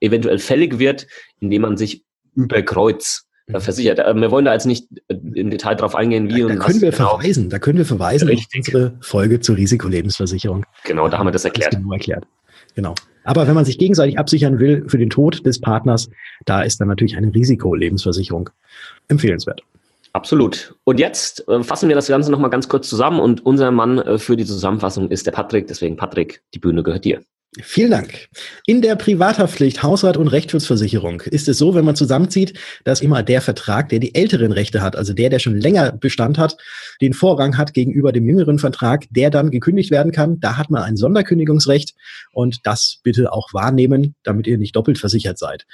eventuell 0.00 0.38
fällig 0.38 0.78
wird, 0.78 1.06
indem 1.40 1.62
man 1.62 1.76
sich 1.76 2.04
über 2.34 2.62
Kreuz 2.62 3.26
äh, 3.46 3.52
mhm. 3.52 3.60
versichert. 3.60 3.98
Äh, 3.98 4.14
wir 4.14 4.30
wollen 4.30 4.44
da 4.44 4.52
jetzt 4.52 4.66
nicht 4.66 4.88
äh, 5.08 5.14
im 5.34 5.50
Detail 5.50 5.74
drauf 5.74 5.94
eingehen, 5.94 6.28
wie 6.28 6.40
da, 6.40 6.46
und 6.46 6.56
da 6.56 6.64
können 6.64 6.80
wir 6.80 6.90
genau. 6.90 7.18
verweisen. 7.18 7.50
Da 7.50 7.58
können 7.58 7.78
wir 7.78 7.86
verweisen 7.86 8.28
Richtig. 8.28 8.48
auf 8.48 8.56
unsere 8.56 8.98
Folge 9.00 9.40
zur 9.40 9.56
Risikolebensversicherung. 9.56 10.64
Genau, 10.84 11.08
da 11.08 11.18
haben 11.18 11.26
wir 11.26 11.32
das 11.32 11.44
erklärt. 11.44 11.72
Das 11.72 11.80
genau 11.80 11.92
erklärt. 11.92 12.24
Genau. 12.74 12.94
Aber 13.24 13.48
wenn 13.48 13.54
man 13.54 13.64
sich 13.64 13.78
gegenseitig 13.78 14.18
absichern 14.18 14.58
will 14.58 14.84
für 14.88 14.98
den 14.98 15.10
Tod 15.10 15.44
des 15.44 15.60
Partners, 15.60 16.08
da 16.44 16.62
ist 16.62 16.80
dann 16.80 16.88
natürlich 16.88 17.16
eine 17.16 17.34
Risikolebensversicherung 17.34 18.50
empfehlenswert. 19.08 19.62
Absolut. 20.16 20.74
Und 20.84 20.98
jetzt 20.98 21.46
äh, 21.46 21.62
fassen 21.62 21.90
wir 21.90 21.94
das 21.94 22.08
Ganze 22.08 22.30
nochmal 22.30 22.48
ganz 22.48 22.70
kurz 22.70 22.88
zusammen 22.88 23.20
und 23.20 23.44
unser 23.44 23.70
Mann 23.70 23.98
äh, 23.98 24.16
für 24.16 24.34
die 24.34 24.46
Zusammenfassung 24.46 25.10
ist 25.10 25.26
der 25.26 25.32
Patrick. 25.32 25.66
Deswegen, 25.66 25.96
Patrick, 25.96 26.42
die 26.54 26.58
Bühne 26.58 26.82
gehört 26.82 27.04
dir. 27.04 27.20
Vielen 27.62 27.90
Dank. 27.90 28.28
In 28.66 28.82
der 28.82 28.96
Privathaftpflicht, 28.96 29.82
Hausrat 29.82 30.18
und 30.18 30.28
Rechtsschutzversicherung 30.28 31.22
ist 31.22 31.48
es 31.48 31.56
so, 31.56 31.74
wenn 31.74 31.86
man 31.86 31.96
zusammenzieht, 31.96 32.52
dass 32.84 33.00
immer 33.00 33.22
der 33.22 33.40
Vertrag, 33.40 33.88
der 33.88 33.98
die 33.98 34.14
älteren 34.14 34.52
Rechte 34.52 34.82
hat, 34.82 34.94
also 34.94 35.14
der, 35.14 35.30
der 35.30 35.38
schon 35.38 35.58
länger 35.58 35.92
Bestand 35.92 36.36
hat, 36.36 36.58
den 37.00 37.14
Vorrang 37.14 37.56
hat 37.56 37.72
gegenüber 37.72 38.12
dem 38.12 38.28
jüngeren 38.28 38.58
Vertrag, 38.58 39.06
der 39.10 39.30
dann 39.30 39.50
gekündigt 39.50 39.90
werden 39.90 40.12
kann. 40.12 40.38
Da 40.38 40.58
hat 40.58 40.68
man 40.68 40.82
ein 40.82 40.98
Sonderkündigungsrecht 40.98 41.94
und 42.30 42.58
das 42.64 42.98
bitte 43.02 43.32
auch 43.32 43.54
wahrnehmen, 43.54 44.14
damit 44.22 44.46
ihr 44.46 44.58
nicht 44.58 44.76
doppelt 44.76 44.98
versichert 44.98 45.38
seid. 45.38 45.66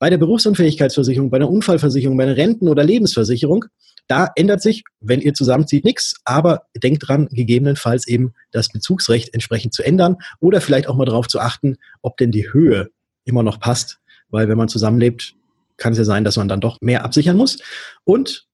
Bei 0.00 0.10
der 0.10 0.18
Berufsunfähigkeitsversicherung, 0.18 1.30
bei 1.30 1.38
der 1.38 1.50
Unfallversicherung, 1.50 2.16
bei 2.16 2.26
der 2.26 2.36
Renten- 2.36 2.68
oder 2.68 2.82
Lebensversicherung 2.82 3.66
da 4.08 4.30
ändert 4.34 4.62
sich, 4.62 4.84
wenn 5.00 5.20
ihr 5.20 5.34
zusammenzieht, 5.34 5.84
nichts, 5.84 6.20
aber 6.24 6.62
denkt 6.76 7.06
dran, 7.06 7.28
gegebenenfalls 7.30 8.08
eben 8.08 8.32
das 8.50 8.68
Bezugsrecht 8.70 9.34
entsprechend 9.34 9.74
zu 9.74 9.82
ändern 9.82 10.16
oder 10.40 10.60
vielleicht 10.60 10.88
auch 10.88 10.96
mal 10.96 11.04
darauf 11.04 11.28
zu 11.28 11.38
achten, 11.40 11.76
ob 12.02 12.16
denn 12.16 12.32
die 12.32 12.52
Höhe 12.52 12.90
immer 13.24 13.42
noch 13.42 13.60
passt, 13.60 14.00
weil 14.30 14.48
wenn 14.48 14.58
man 14.58 14.68
zusammenlebt, 14.68 15.34
kann 15.76 15.92
es 15.92 15.98
ja 15.98 16.04
sein, 16.04 16.24
dass 16.24 16.36
man 16.36 16.48
dann 16.48 16.60
doch 16.60 16.78
mehr 16.80 17.04
absichern 17.04 17.36
muss 17.36 17.58
und 18.04 18.48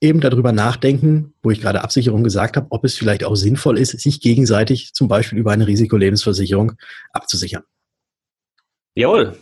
eben 0.00 0.20
darüber 0.20 0.52
nachdenken, 0.52 1.34
wo 1.42 1.50
ich 1.50 1.60
gerade 1.60 1.82
Absicherung 1.82 2.24
gesagt 2.24 2.56
habe, 2.56 2.66
ob 2.70 2.84
es 2.84 2.96
vielleicht 2.96 3.24
auch 3.24 3.36
sinnvoll 3.36 3.78
ist, 3.78 3.98
sich 4.00 4.20
gegenseitig 4.20 4.92
zum 4.94 5.08
Beispiel 5.08 5.38
über 5.38 5.52
eine 5.52 5.66
Risikolebensversicherung 5.66 6.72
abzusichern. 7.12 7.62
Jawohl, 8.94 9.36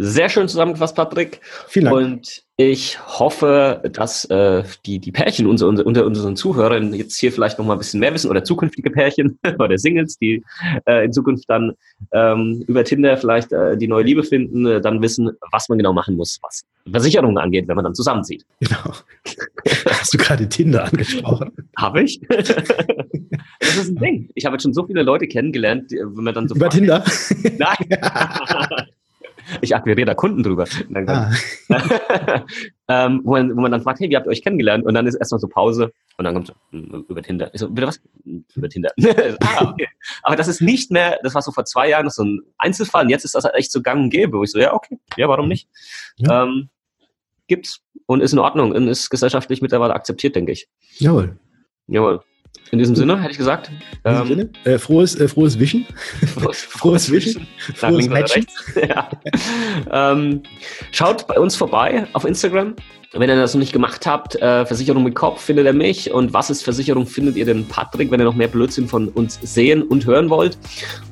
sehr 0.00 0.30
schön 0.30 0.48
zusammengefasst, 0.48 0.96
Patrick. 0.96 1.40
Vielen 1.68 1.84
Dank. 1.84 1.96
Und 1.96 2.42
ich 2.56 2.98
hoffe, 3.06 3.82
dass 3.92 4.24
äh, 4.26 4.62
die, 4.86 4.98
die 4.98 5.12
Pärchen 5.12 5.46
unter, 5.46 5.66
unter, 5.68 6.04
unseren 6.04 6.36
Zuhörern 6.36 6.94
jetzt 6.94 7.18
hier 7.18 7.32
vielleicht 7.32 7.58
noch 7.58 7.66
mal 7.66 7.74
ein 7.74 7.78
bisschen 7.78 8.00
mehr 8.00 8.12
wissen 8.12 8.30
oder 8.30 8.42
zukünftige 8.42 8.90
Pärchen 8.90 9.38
oder 9.58 9.78
Singles, 9.78 10.18
die 10.18 10.42
äh, 10.86 11.04
in 11.04 11.12
Zukunft 11.12 11.44
dann 11.48 11.72
ähm, 12.12 12.64
über 12.66 12.84
Tinder 12.84 13.16
vielleicht 13.16 13.52
äh, 13.52 13.76
die 13.76 13.88
neue 13.88 14.04
Liebe 14.04 14.22
finden, 14.22 14.66
äh, 14.66 14.80
dann 14.80 15.02
wissen, 15.02 15.30
was 15.52 15.68
man 15.68 15.78
genau 15.78 15.92
machen 15.92 16.16
muss, 16.16 16.38
was 16.42 16.62
Versicherungen 16.90 17.38
angeht, 17.38 17.68
wenn 17.68 17.76
man 17.76 17.84
dann 17.84 17.94
zusammenzieht. 17.94 18.44
Genau. 18.60 18.94
Hast 19.86 20.14
du 20.14 20.18
gerade 20.18 20.48
Tinder 20.48 20.84
angesprochen? 20.84 21.52
Habe 21.76 22.02
ich. 22.02 22.20
das 22.28 23.76
ist 23.76 23.90
ein 23.90 23.96
Ding. 23.96 24.30
Ich 24.34 24.44
habe 24.46 24.54
jetzt 24.54 24.62
schon 24.62 24.74
so 24.74 24.86
viele 24.86 25.02
Leute 25.02 25.28
kennengelernt, 25.28 25.90
wenn 25.92 26.24
man 26.24 26.34
dann 26.34 26.48
so. 26.48 26.54
Über 26.54 26.70
Tinder? 26.70 27.04
Nein. 27.58 28.86
Ich 29.60 29.74
akquiriere 29.74 30.06
da 30.06 30.14
Kunden 30.14 30.42
drüber. 30.42 30.64
Ah. 31.06 31.30
ähm, 32.88 33.20
wo, 33.24 33.32
man, 33.32 33.56
wo, 33.56 33.60
man, 33.60 33.72
dann 33.72 33.82
fragt, 33.82 34.00
hey, 34.00 34.10
wie 34.10 34.16
habt 34.16 34.26
ihr 34.26 34.30
euch 34.30 34.42
kennengelernt? 34.42 34.84
Und 34.84 34.94
dann 34.94 35.06
ist 35.06 35.14
erstmal 35.14 35.40
so 35.40 35.48
Pause 35.48 35.92
und 36.16 36.24
dann 36.24 36.34
kommt 36.34 36.48
so, 36.48 36.54
hm, 36.70 37.04
über 37.08 37.22
Tinder. 37.22 37.50
Ich 37.52 37.60
so, 37.60 37.70
bitte 37.70 37.88
was? 37.88 38.00
Über 38.54 38.68
Tinder. 38.68 38.90
ah, 39.40 39.70
okay. 39.70 39.88
Aber 40.22 40.36
das 40.36 40.48
ist 40.48 40.60
nicht 40.60 40.90
mehr, 40.90 41.18
das 41.22 41.34
war 41.34 41.42
so 41.42 41.52
vor 41.52 41.64
zwei 41.64 41.88
Jahren 41.88 42.08
so 42.10 42.24
ein 42.24 42.40
Einzelfall 42.58 43.04
und 43.04 43.10
jetzt 43.10 43.24
ist 43.24 43.34
das 43.34 43.44
halt 43.44 43.54
echt 43.54 43.72
so 43.72 43.82
gang 43.82 44.04
und 44.04 44.10
gäbe. 44.10 44.38
Wo 44.38 44.42
ich 44.42 44.50
so, 44.50 44.58
ja, 44.58 44.72
okay, 44.72 44.98
ja, 45.16 45.28
warum 45.28 45.48
nicht? 45.48 45.68
Ja. 46.16 46.44
Ähm, 46.44 46.68
gibt's 47.46 47.82
und 48.06 48.20
ist 48.20 48.32
in 48.32 48.38
Ordnung 48.38 48.72
und 48.72 48.88
ist 48.88 49.10
gesellschaftlich 49.10 49.62
mittlerweile 49.62 49.94
akzeptiert, 49.94 50.36
denke 50.36 50.52
ich. 50.52 50.68
Jawohl. 50.98 51.38
Jawohl. 51.86 52.22
In 52.70 52.78
diesem 52.78 52.94
Sinne, 52.94 53.20
hätte 53.20 53.32
ich 53.32 53.38
gesagt. 53.38 53.70
Ähm, 54.04 54.26
Sinne? 54.28 54.50
Äh, 54.64 54.78
frohes, 54.78 55.16
äh, 55.16 55.26
frohes 55.26 55.58
Wischen. 55.58 55.86
Frohes, 56.34 56.62
frohes 56.62 57.10
Wischen. 57.10 57.46
Frohes 57.74 58.08
Matchen. 58.08 58.46
ja. 58.88 59.08
ähm, 59.90 60.42
schaut 60.92 61.26
bei 61.26 61.38
uns 61.38 61.56
vorbei 61.56 62.06
auf 62.12 62.24
Instagram. 62.24 62.76
Wenn 63.12 63.28
ihr 63.28 63.34
das 63.34 63.54
noch 63.54 63.58
nicht 63.58 63.72
gemacht 63.72 64.06
habt, 64.06 64.36
äh, 64.36 64.64
Versicherung 64.64 65.02
mit 65.02 65.16
Kopf 65.16 65.40
findet 65.40 65.66
ihr 65.66 65.72
mich 65.72 66.12
und 66.12 66.32
was 66.32 66.48
ist 66.48 66.62
Versicherung 66.62 67.06
findet 67.06 67.34
ihr 67.34 67.44
den 67.44 67.66
Patrick, 67.66 68.08
wenn 68.12 68.20
ihr 68.20 68.24
noch 68.24 68.36
mehr 68.36 68.46
Blödsinn 68.46 68.86
von 68.86 69.08
uns 69.08 69.40
sehen 69.42 69.82
und 69.82 70.06
hören 70.06 70.30
wollt. 70.30 70.56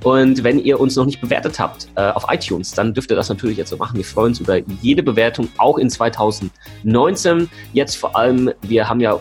Und 0.04 0.44
wenn 0.44 0.60
ihr 0.60 0.78
uns 0.78 0.94
noch 0.94 1.06
nicht 1.06 1.20
bewertet 1.20 1.58
habt 1.58 1.88
äh, 1.96 2.10
auf 2.10 2.26
iTunes, 2.30 2.70
dann 2.70 2.94
dürft 2.94 3.10
ihr 3.10 3.16
das 3.16 3.28
natürlich 3.28 3.56
jetzt 3.56 3.70
so 3.70 3.76
machen. 3.76 3.96
Wir 3.96 4.04
freuen 4.04 4.28
uns 4.28 4.38
über 4.38 4.58
jede 4.80 5.02
Bewertung, 5.02 5.48
auch 5.58 5.76
in 5.76 5.90
2019. 5.90 7.50
Jetzt 7.72 7.96
vor 7.96 8.16
allem, 8.16 8.52
wir 8.62 8.88
haben 8.88 9.00
ja 9.00 9.18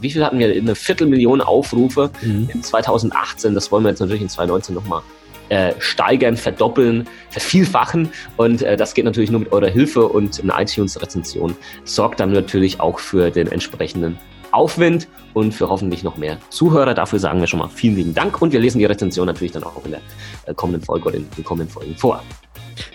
wie 0.00 0.10
viel 0.10 0.24
hatten 0.24 0.38
wir? 0.38 0.50
Eine 0.50 0.74
Viertelmillion 0.74 1.42
Aufrufe 1.42 2.10
mhm. 2.22 2.48
in 2.54 2.62
2018. 2.62 3.54
Das 3.54 3.70
wollen 3.70 3.84
wir 3.84 3.90
jetzt 3.90 4.00
natürlich 4.00 4.22
in 4.22 4.28
2019 4.28 4.74
nochmal 4.74 5.02
äh, 5.50 5.74
steigern, 5.78 6.36
verdoppeln, 6.36 7.06
vervielfachen. 7.28 8.10
Und 8.36 8.62
äh, 8.62 8.76
das 8.76 8.94
geht 8.94 9.04
natürlich 9.04 9.30
nur 9.30 9.40
mit 9.40 9.52
eurer 9.52 9.68
Hilfe 9.68 10.06
und 10.06 10.40
eine 10.40 10.62
iTunes-Rezension 10.62 11.56
sorgt 11.84 12.20
dann 12.20 12.32
natürlich 12.32 12.80
auch 12.80 12.98
für 12.98 13.30
den 13.30 13.48
entsprechenden 13.48 14.18
Aufwind 14.52 15.08
und 15.34 15.52
für 15.52 15.68
hoffentlich 15.68 16.02
noch 16.02 16.16
mehr 16.16 16.38
Zuhörer. 16.50 16.94
Dafür 16.94 17.18
sagen 17.18 17.40
wir 17.40 17.46
schon 17.46 17.60
mal 17.60 17.68
vielen 17.68 17.96
lieben 17.96 18.14
Dank 18.14 18.40
und 18.40 18.52
wir 18.52 18.60
lesen 18.60 18.78
die 18.78 18.84
Rezension 18.84 19.26
natürlich 19.26 19.52
dann 19.52 19.64
auch 19.64 19.84
in 19.84 19.92
der 19.92 20.00
äh, 20.46 20.54
kommenden 20.54 20.82
Folge 20.82 21.08
oder 21.08 21.16
in 21.16 21.28
den 21.36 21.44
kommenden 21.44 21.72
Folgen 21.72 21.94
vor. 21.96 22.22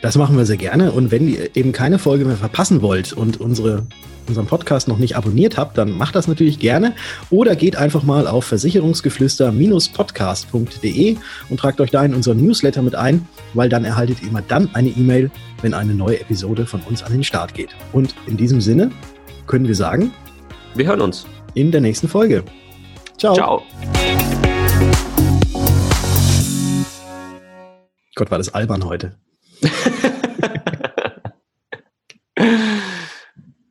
Das 0.01 0.15
machen 0.15 0.37
wir 0.37 0.45
sehr 0.45 0.57
gerne 0.57 0.91
und 0.91 1.11
wenn 1.11 1.27
ihr 1.27 1.55
eben 1.55 1.71
keine 1.71 1.99
Folge 1.99 2.25
mehr 2.25 2.37
verpassen 2.37 2.81
wollt 2.81 3.13
und 3.13 3.39
unsere 3.39 3.83
unseren 4.27 4.47
Podcast 4.47 4.87
noch 4.87 4.97
nicht 4.97 5.15
abonniert 5.15 5.55
habt, 5.57 5.77
dann 5.77 5.91
macht 5.91 6.15
das 6.15 6.27
natürlich 6.27 6.57
gerne 6.59 6.95
oder 7.29 7.55
geht 7.55 7.75
einfach 7.75 8.01
mal 8.03 8.25
auf 8.27 8.45
versicherungsgeflüster-podcast.de 8.45 11.17
und 11.49 11.59
tragt 11.59 11.81
euch 11.81 11.91
da 11.91 12.03
in 12.03 12.15
unseren 12.15 12.43
Newsletter 12.43 12.81
mit 12.81 12.95
ein, 12.95 13.27
weil 13.53 13.69
dann 13.69 13.85
erhaltet 13.85 14.21
ihr 14.21 14.29
immer 14.29 14.41
dann 14.41 14.73
eine 14.73 14.89
E-Mail, 14.89 15.29
wenn 15.61 15.73
eine 15.73 15.93
neue 15.93 16.19
Episode 16.19 16.65
von 16.65 16.81
uns 16.81 17.03
an 17.03 17.11
den 17.11 17.23
Start 17.23 17.53
geht. 17.53 17.69
Und 17.93 18.15
in 18.27 18.35
diesem 18.37 18.61
Sinne 18.61 18.91
können 19.47 19.67
wir 19.67 19.75
sagen, 19.75 20.11
wir 20.73 20.87
hören 20.87 21.01
uns 21.01 21.25
in 21.53 21.71
der 21.71 21.81
nächsten 21.81 22.07
Folge. 22.07 22.43
Ciao. 23.17 23.35
Ciao. 23.35 23.61
Gott, 28.15 28.31
war 28.31 28.37
das 28.37 28.53
albern 28.53 28.85
heute. 28.85 29.17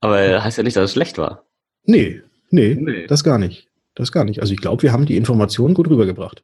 Aber 0.00 0.42
heißt 0.44 0.58
ja 0.58 0.64
nicht, 0.64 0.76
dass 0.76 0.84
es 0.84 0.92
schlecht 0.92 1.18
war. 1.18 1.44
Nee, 1.84 2.22
nee, 2.50 2.74
nee. 2.78 3.06
das 3.06 3.24
gar 3.24 3.38
nicht. 3.38 3.68
Das 3.94 4.12
gar 4.12 4.24
nicht. 4.24 4.40
Also 4.40 4.52
ich 4.52 4.60
glaube, 4.60 4.82
wir 4.82 4.92
haben 4.92 5.06
die 5.06 5.16
Informationen 5.16 5.74
gut 5.74 5.88
rübergebracht. 5.88 6.42